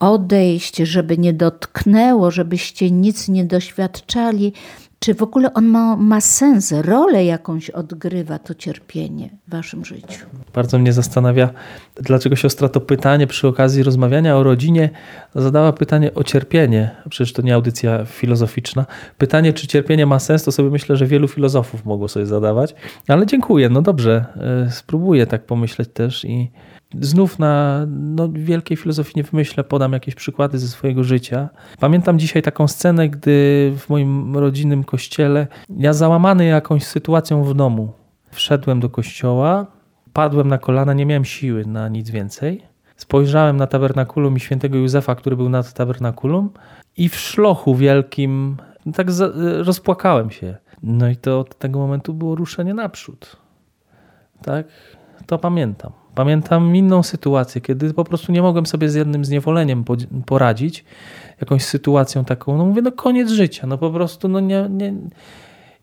odejść, 0.00 0.76
żeby 0.76 1.18
nie 1.18 1.32
dotknęło, 1.32 2.30
żebyście 2.30 2.90
nic 2.90 3.28
nie 3.28 3.44
doświadczali. 3.44 4.52
Czy 5.00 5.14
w 5.14 5.22
ogóle 5.22 5.54
on 5.54 5.66
ma, 5.66 5.96
ma 5.96 6.20
sens, 6.20 6.72
rolę 6.72 7.24
jakąś 7.24 7.70
odgrywa 7.70 8.38
to 8.38 8.54
cierpienie 8.54 9.30
w 9.48 9.50
waszym 9.50 9.84
życiu? 9.84 10.26
Bardzo 10.54 10.78
mnie 10.78 10.92
zastanawia, 10.92 11.50
dlaczego 11.96 12.36
siostra 12.36 12.68
to 12.68 12.80
pytanie 12.80 13.26
przy 13.26 13.48
okazji 13.48 13.82
rozmawiania 13.82 14.36
o 14.36 14.42
rodzinie 14.42 14.90
zadała 15.34 15.72
pytanie 15.72 16.14
o 16.14 16.24
cierpienie. 16.24 16.90
Przecież 17.10 17.32
to 17.32 17.42
nie 17.42 17.54
audycja 17.54 18.04
filozoficzna. 18.04 18.86
Pytanie, 19.18 19.52
czy 19.52 19.66
cierpienie 19.66 20.06
ma 20.06 20.18
sens, 20.18 20.44
to 20.44 20.52
sobie 20.52 20.70
myślę, 20.70 20.96
że 20.96 21.06
wielu 21.06 21.28
filozofów 21.28 21.84
mogło 21.84 22.08
sobie 22.08 22.26
zadawać. 22.26 22.74
Ale 23.08 23.26
dziękuję, 23.26 23.68
no 23.68 23.82
dobrze, 23.82 24.24
e, 24.66 24.70
spróbuję 24.70 25.26
tak 25.26 25.46
pomyśleć 25.46 25.88
też 25.92 26.24
i 26.24 26.50
Znów 27.00 27.38
na 27.38 27.84
no, 27.88 28.28
wielkiej 28.32 28.76
filozofii 28.76 29.12
nie 29.16 29.22
wymyślę, 29.22 29.64
podam 29.64 29.92
jakieś 29.92 30.14
przykłady 30.14 30.58
ze 30.58 30.68
swojego 30.68 31.04
życia. 31.04 31.48
Pamiętam 31.80 32.18
dzisiaj 32.18 32.42
taką 32.42 32.68
scenę, 32.68 33.08
gdy 33.08 33.72
w 33.78 33.88
moim 33.88 34.36
rodzinnym 34.36 34.84
kościele 34.84 35.46
ja 35.76 35.92
załamany 35.92 36.44
jakąś 36.44 36.84
sytuacją 36.84 37.44
w 37.44 37.54
domu 37.54 37.92
wszedłem 38.30 38.80
do 38.80 38.90
kościoła, 38.90 39.66
padłem 40.12 40.48
na 40.48 40.58
kolana, 40.58 40.92
nie 40.92 41.06
miałem 41.06 41.24
siły 41.24 41.66
na 41.66 41.88
nic 41.88 42.10
więcej. 42.10 42.62
Spojrzałem 42.96 43.56
na 43.56 43.66
tabernakulum 43.66 44.36
i 44.36 44.40
świętego 44.40 44.78
Józefa, 44.78 45.14
który 45.14 45.36
był 45.36 45.48
nad 45.48 45.72
tabernakulum 45.72 46.50
i 46.96 47.08
w 47.08 47.16
szlochu 47.16 47.74
wielkim 47.74 48.56
tak 48.94 49.06
rozpłakałem 49.62 50.30
się. 50.30 50.56
No 50.82 51.08
i 51.08 51.16
to 51.16 51.40
od 51.40 51.58
tego 51.58 51.78
momentu 51.78 52.14
było 52.14 52.34
ruszenie 52.34 52.74
naprzód. 52.74 53.36
Tak? 54.42 54.66
To 55.26 55.38
pamiętam. 55.38 55.92
Pamiętam 56.18 56.76
inną 56.76 57.02
sytuację, 57.02 57.60
kiedy 57.60 57.94
po 57.94 58.04
prostu 58.04 58.32
nie 58.32 58.42
mogłem 58.42 58.66
sobie 58.66 58.88
z 58.88 58.94
jednym 58.94 59.24
zniewoleniem 59.24 59.84
poradzić, 60.26 60.84
jakąś 61.40 61.62
sytuacją 61.62 62.24
taką. 62.24 62.58
No 62.58 62.64
mówię, 62.64 62.82
no 62.82 62.92
koniec 62.92 63.30
życia, 63.30 63.66
no 63.66 63.78
po 63.78 63.90
prostu, 63.90 64.28
no 64.28 64.40
nie, 64.40 64.66
nie. 64.70 64.94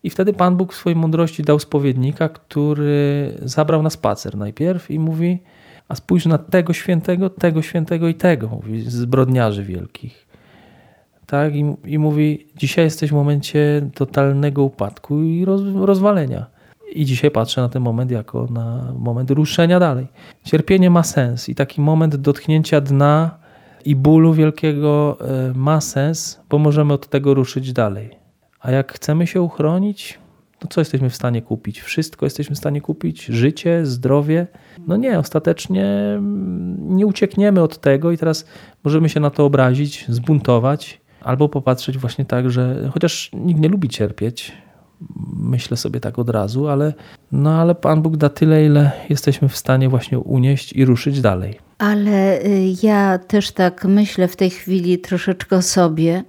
I 0.04 0.10
wtedy 0.10 0.34
Pan 0.34 0.58
Bóg 0.58 0.74
w 0.74 0.76
swojej 0.76 0.96
mądrości 0.96 1.44
dał 1.44 1.60
spowiednika, 1.60 2.30
który 2.30 3.34
zabrał 3.42 3.84
na 3.84 3.90
spacer 3.90 4.38
najpierw 4.38 4.92
i 4.92 5.00
mówi, 5.00 5.40
a 5.88 5.96
spójrz 5.96 6.26
na 6.26 6.38
tego 6.38 6.74
świętego, 6.74 7.30
tego 7.30 7.62
świętego 7.62 8.08
i 8.08 8.16
tego, 8.16 8.48
mówi, 8.48 8.82
zbrodniarzy 8.82 9.64
wielkich. 9.64 10.28
Tak, 11.26 11.56
i, 11.56 11.76
i 11.86 12.00
mówi, 12.00 12.48
dzisiaj 12.56 12.86
jesteś 12.86 13.10
w 13.10 13.14
momencie 13.14 13.90
totalnego 13.94 14.64
upadku 14.64 15.22
i 15.22 15.46
roz, 15.46 15.62
rozwalenia. 15.76 16.55
I 16.96 17.06
dzisiaj 17.06 17.32
patrzę 17.32 17.62
na 17.62 17.70
ten 17.70 17.82
moment 17.82 18.12
jako 18.12 18.48
na 18.52 18.93
moment 18.98 19.32
ruszenia 19.32 19.80
dalej. 19.80 20.08
Cierpienie 20.43 20.89
ma 20.89 21.04
sens 21.04 21.50
i 21.50 21.56
taki 21.56 21.82
moment 21.82 22.16
dotknięcia 22.16 22.82
dna 22.82 23.38
i 23.86 23.96
bólu 23.96 24.34
wielkiego 24.34 25.18
e, 25.22 25.54
ma 25.56 25.82
sens, 25.82 26.39
bo 26.50 26.60
możemy 26.60 26.93
od 26.93 27.10
tego 27.10 27.34
ruszyć 27.34 27.74
dalej. 27.74 28.10
A 28.60 28.72
jak 28.72 28.93
chcemy 28.93 29.28
się 29.28 29.41
uchronić, 29.41 30.20
to 30.60 30.68
co 30.68 30.82
jesteśmy 30.82 31.10
w 31.10 31.16
stanie 31.16 31.41
kupić? 31.41 31.82
Wszystko 31.82 32.26
jesteśmy 32.26 32.56
w 32.56 32.60
stanie 32.60 32.82
kupić? 32.82 33.26
Życie, 33.26 33.86
zdrowie? 33.86 34.48
No 34.88 34.96
nie, 34.96 35.20
ostatecznie 35.20 35.86
mm, 35.86 36.98
nie 36.98 37.06
uciekniemy 37.06 37.62
od 37.62 37.78
tego 37.78 38.12
i 38.12 38.18
teraz 38.18 38.46
możemy 38.84 39.10
się 39.10 39.20
na 39.20 39.30
to 39.30 39.46
obrazić, 39.46 40.06
zbuntować, 40.10 41.02
albo 41.22 41.50
popatrzeć 41.50 41.98
właśnie 41.98 42.26
tak, 42.26 42.52
że 42.52 42.89
chociaż 42.93 43.32
nikt 43.34 43.60
nie 43.60 43.70
lubi 43.70 43.89
cierpieć, 43.89 44.52
myślę 45.38 45.78
sobie 45.78 46.00
tak 46.00 46.20
od 46.20 46.30
razu, 46.30 46.68
ale, 46.68 46.93
no 47.32 47.62
ale 47.62 47.76
Pan 47.76 48.02
Bóg 48.02 48.18
da 48.18 48.30
tyle, 48.30 48.66
ile 48.66 48.91
jesteśmy 49.10 49.50
w 49.50 49.58
stanie 49.58 49.89
właśnie 49.89 50.20
unieść 50.20 50.74
i 50.74 50.86
ruszyć 50.86 51.22
dalej. 51.22 51.60
Ale 51.78 52.41
y, 52.46 52.74
ja 52.84 53.18
też 53.18 53.52
tak 53.52 53.86
myślę 53.86 54.28
w 54.28 54.36
tej 54.36 54.50
chwili 54.50 55.00
troszeczkę 55.00 55.62
sobie, 55.62 56.24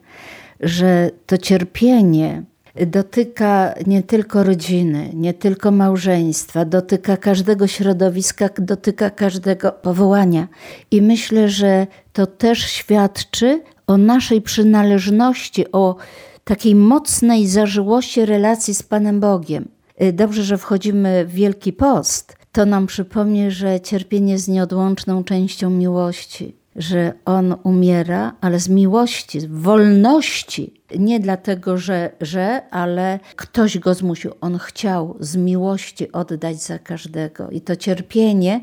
że 0.60 1.10
to 1.26 1.38
cierpienie 1.38 2.42
dotyka 2.86 3.74
nie 3.86 4.02
tylko 4.02 4.42
rodziny, 4.42 5.10
nie 5.14 5.34
tylko 5.34 5.70
małżeństwa, 5.70 6.64
dotyka 6.64 7.16
każdego 7.16 7.66
środowiska, 7.66 8.48
dotyka 8.58 9.10
każdego 9.10 9.72
powołania. 9.72 10.48
I 10.90 11.02
myślę, 11.02 11.48
że 11.48 11.86
to 12.12 12.26
też 12.26 12.58
świadczy 12.58 13.62
o 13.86 13.96
naszej 13.96 14.42
przynależności, 14.42 15.72
o 15.72 15.96
takiej 16.46 16.74
mocnej 16.74 17.48
zażyłości 17.48 18.26
relacji 18.26 18.74
z 18.74 18.82
Panem 18.82 19.20
Bogiem. 19.20 19.68
Y, 20.02 20.12
dobrze, 20.12 20.42
że 20.42 20.58
wchodzimy 20.58 21.24
w 21.24 21.32
Wielki 21.32 21.72
Post. 21.72 22.36
To 22.52 22.66
nam 22.66 22.86
przypomni, 22.86 23.50
że 23.50 23.80
cierpienie 23.80 24.32
jest 24.32 24.48
nieodłączną 24.48 25.24
częścią 25.24 25.70
miłości, 25.70 26.56
że 26.76 27.12
On 27.24 27.54
umiera, 27.62 28.32
ale 28.40 28.60
z 28.60 28.68
miłości, 28.68 29.40
z 29.40 29.46
wolności. 29.46 30.74
Nie 30.98 31.20
dlatego, 31.20 31.78
że, 31.78 32.10
że, 32.20 32.62
ale 32.70 33.20
ktoś 33.36 33.78
go 33.78 33.94
zmusił. 33.94 34.32
On 34.40 34.58
chciał 34.58 35.16
z 35.20 35.36
miłości 35.36 36.12
oddać 36.12 36.62
za 36.62 36.78
każdego. 36.78 37.50
I 37.50 37.60
to 37.60 37.76
cierpienie 37.76 38.60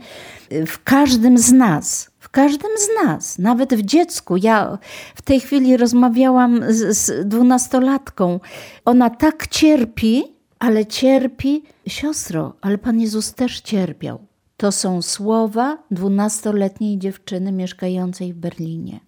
y, 0.51 0.65
w 0.65 0.83
każdym 0.83 1.37
z 1.37 1.51
nas 1.51 2.12
każdym 2.33 2.71
z 2.77 3.05
nas, 3.05 3.39
nawet 3.39 3.73
w 3.73 3.81
dziecku. 3.81 4.37
Ja 4.37 4.77
w 5.15 5.21
tej 5.21 5.39
chwili 5.39 5.77
rozmawiałam 5.77 6.61
z, 6.69 6.97
z 6.97 7.27
dwunastolatką. 7.27 8.39
Ona 8.85 9.09
tak 9.09 9.47
cierpi, 9.47 10.23
ale 10.59 10.85
cierpi, 10.85 11.63
siostro, 11.87 12.53
ale 12.61 12.77
Pan 12.77 12.99
Jezus 12.99 13.33
też 13.33 13.61
cierpiał. 13.61 14.19
To 14.57 14.71
są 14.71 15.01
słowa 15.01 15.77
dwunastoletniej 15.91 16.97
dziewczyny 16.97 17.51
mieszkającej 17.51 18.33
w 18.33 18.37
Berlinie. 18.37 18.99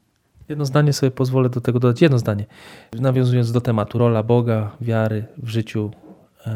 Jedno 0.49 0.65
zdanie 0.65 0.93
sobie 0.93 1.11
pozwolę 1.11 1.49
do 1.49 1.61
tego 1.61 1.79
dodać. 1.79 2.01
Jedno 2.01 2.19
zdanie. 2.19 2.45
Nawiązując 2.93 3.51
do 3.51 3.61
tematu 3.61 3.97
rola 3.97 4.23
Boga, 4.23 4.71
wiary 4.81 5.25
w 5.37 5.47
życiu 5.47 5.91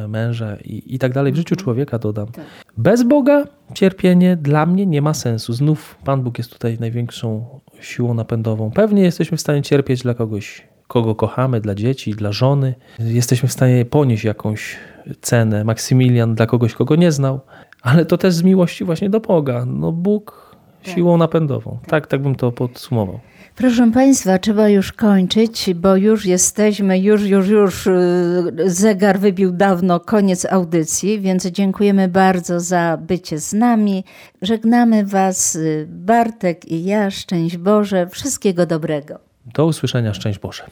męża 0.08 0.56
i, 0.56 0.96
i 0.96 1.00
tak 1.00 1.14
dalej. 1.14 1.34
W 1.34 1.36
życiu 1.36 1.54
mhm. 1.54 1.64
człowieka 1.64 2.00
dodam. 2.00 2.28
Tak. 2.28 2.46
Bez 2.78 3.04
Boga 3.04 3.44
cierpienie 3.74 4.36
dla 4.36 4.66
mnie 4.66 4.86
nie 4.86 5.02
ma 5.02 5.14
sensu. 5.14 5.54
Znów 5.54 5.98
Pan 6.06 6.24
Bóg 6.24 6.38
jest 6.38 6.52
tutaj 6.52 6.78
największą 6.80 7.46
siłą 7.82 8.14
napędową. 8.14 8.72
Pewnie 8.72 9.02
jesteśmy 9.02 9.38
w 9.38 9.42
stanie 9.42 9.62
cierpieć 9.62 10.02
dla 10.02 10.14
kogoś, 10.14 10.68
kogo 10.88 11.16
kochamy, 11.16 11.62
dla 11.62 11.76
dzieci, 11.76 12.12
dla 12.12 12.32
żony. 12.32 12.76
Jesteśmy 13.00 13.50
w 13.50 13.52
stanie 13.52 13.86
ponieść 13.86 14.24
jakąś 14.24 14.78
cenę. 15.22 15.64
Maksymilian 15.64 16.36
dla 16.36 16.46
kogoś, 16.46 16.74
kogo 16.74 16.96
nie 16.96 17.12
znał. 17.12 17.40
Ale 17.82 18.06
to 18.06 18.18
też 18.18 18.34
z 18.34 18.44
miłości 18.44 18.86
właśnie 18.86 19.10
do 19.10 19.20
Boga. 19.20 19.66
No 19.66 19.92
Bóg 19.92 20.56
tak. 20.84 20.94
siłą 20.96 21.18
napędową. 21.18 21.78
Tak, 21.82 21.90
tak, 21.90 22.08
tak 22.08 22.22
bym 22.22 22.36
to 22.36 22.52
podsumował. 22.52 23.20
Proszę 23.60 23.92
Państwa, 23.92 24.38
trzeba 24.38 24.70
już 24.70 24.92
kończyć, 24.92 25.70
bo 25.76 25.96
już 25.96 26.26
jesteśmy, 26.26 27.00
już, 27.00 27.24
już, 27.26 27.48
już 27.48 27.88
y, 27.88 28.54
zegar 28.66 29.20
wybił 29.20 29.52
dawno 29.52 30.00
koniec 30.00 30.46
audycji, 30.46 31.20
więc 31.20 31.46
dziękujemy 31.46 32.08
bardzo 32.08 32.60
za 32.60 32.98
bycie 33.02 33.40
z 33.40 33.54
nami. 33.54 34.04
Żegnamy 34.42 35.06
Was, 35.06 35.56
y, 35.56 35.88
Bartek 35.90 36.66
i 36.66 36.86
ja. 36.86 37.12
Szczęść 37.12 37.58
Boże, 37.58 38.08
wszystkiego 38.08 38.66
dobrego. 38.66 39.20
Do 39.46 39.66
usłyszenia, 39.66 40.14
szczęść 40.14 40.40
Boże. 40.40 40.64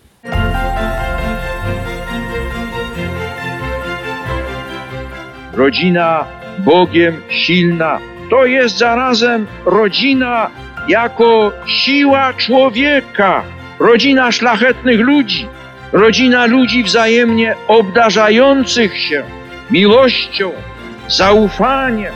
Rodzina 5.53 6.25
Bogiem 6.59 7.15
silna 7.29 7.99
to 8.29 8.45
jest 8.45 8.77
zarazem 8.77 9.47
rodzina 9.65 10.49
jako 10.87 11.51
siła 11.65 12.33
człowieka, 12.33 13.43
rodzina 13.79 14.31
szlachetnych 14.31 14.99
ludzi, 14.99 15.47
rodzina 15.91 16.45
ludzi 16.45 16.83
wzajemnie 16.83 17.55
obdarzających 17.67 18.97
się 18.97 19.23
miłością, 19.71 20.51
zaufaniem, 21.07 22.13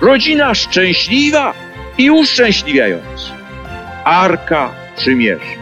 rodzina 0.00 0.54
szczęśliwa 0.54 1.54
i 1.98 2.10
uszczęśliwiająca. 2.10 3.32
Arka 4.04 4.70
Przymierza. 4.96 5.61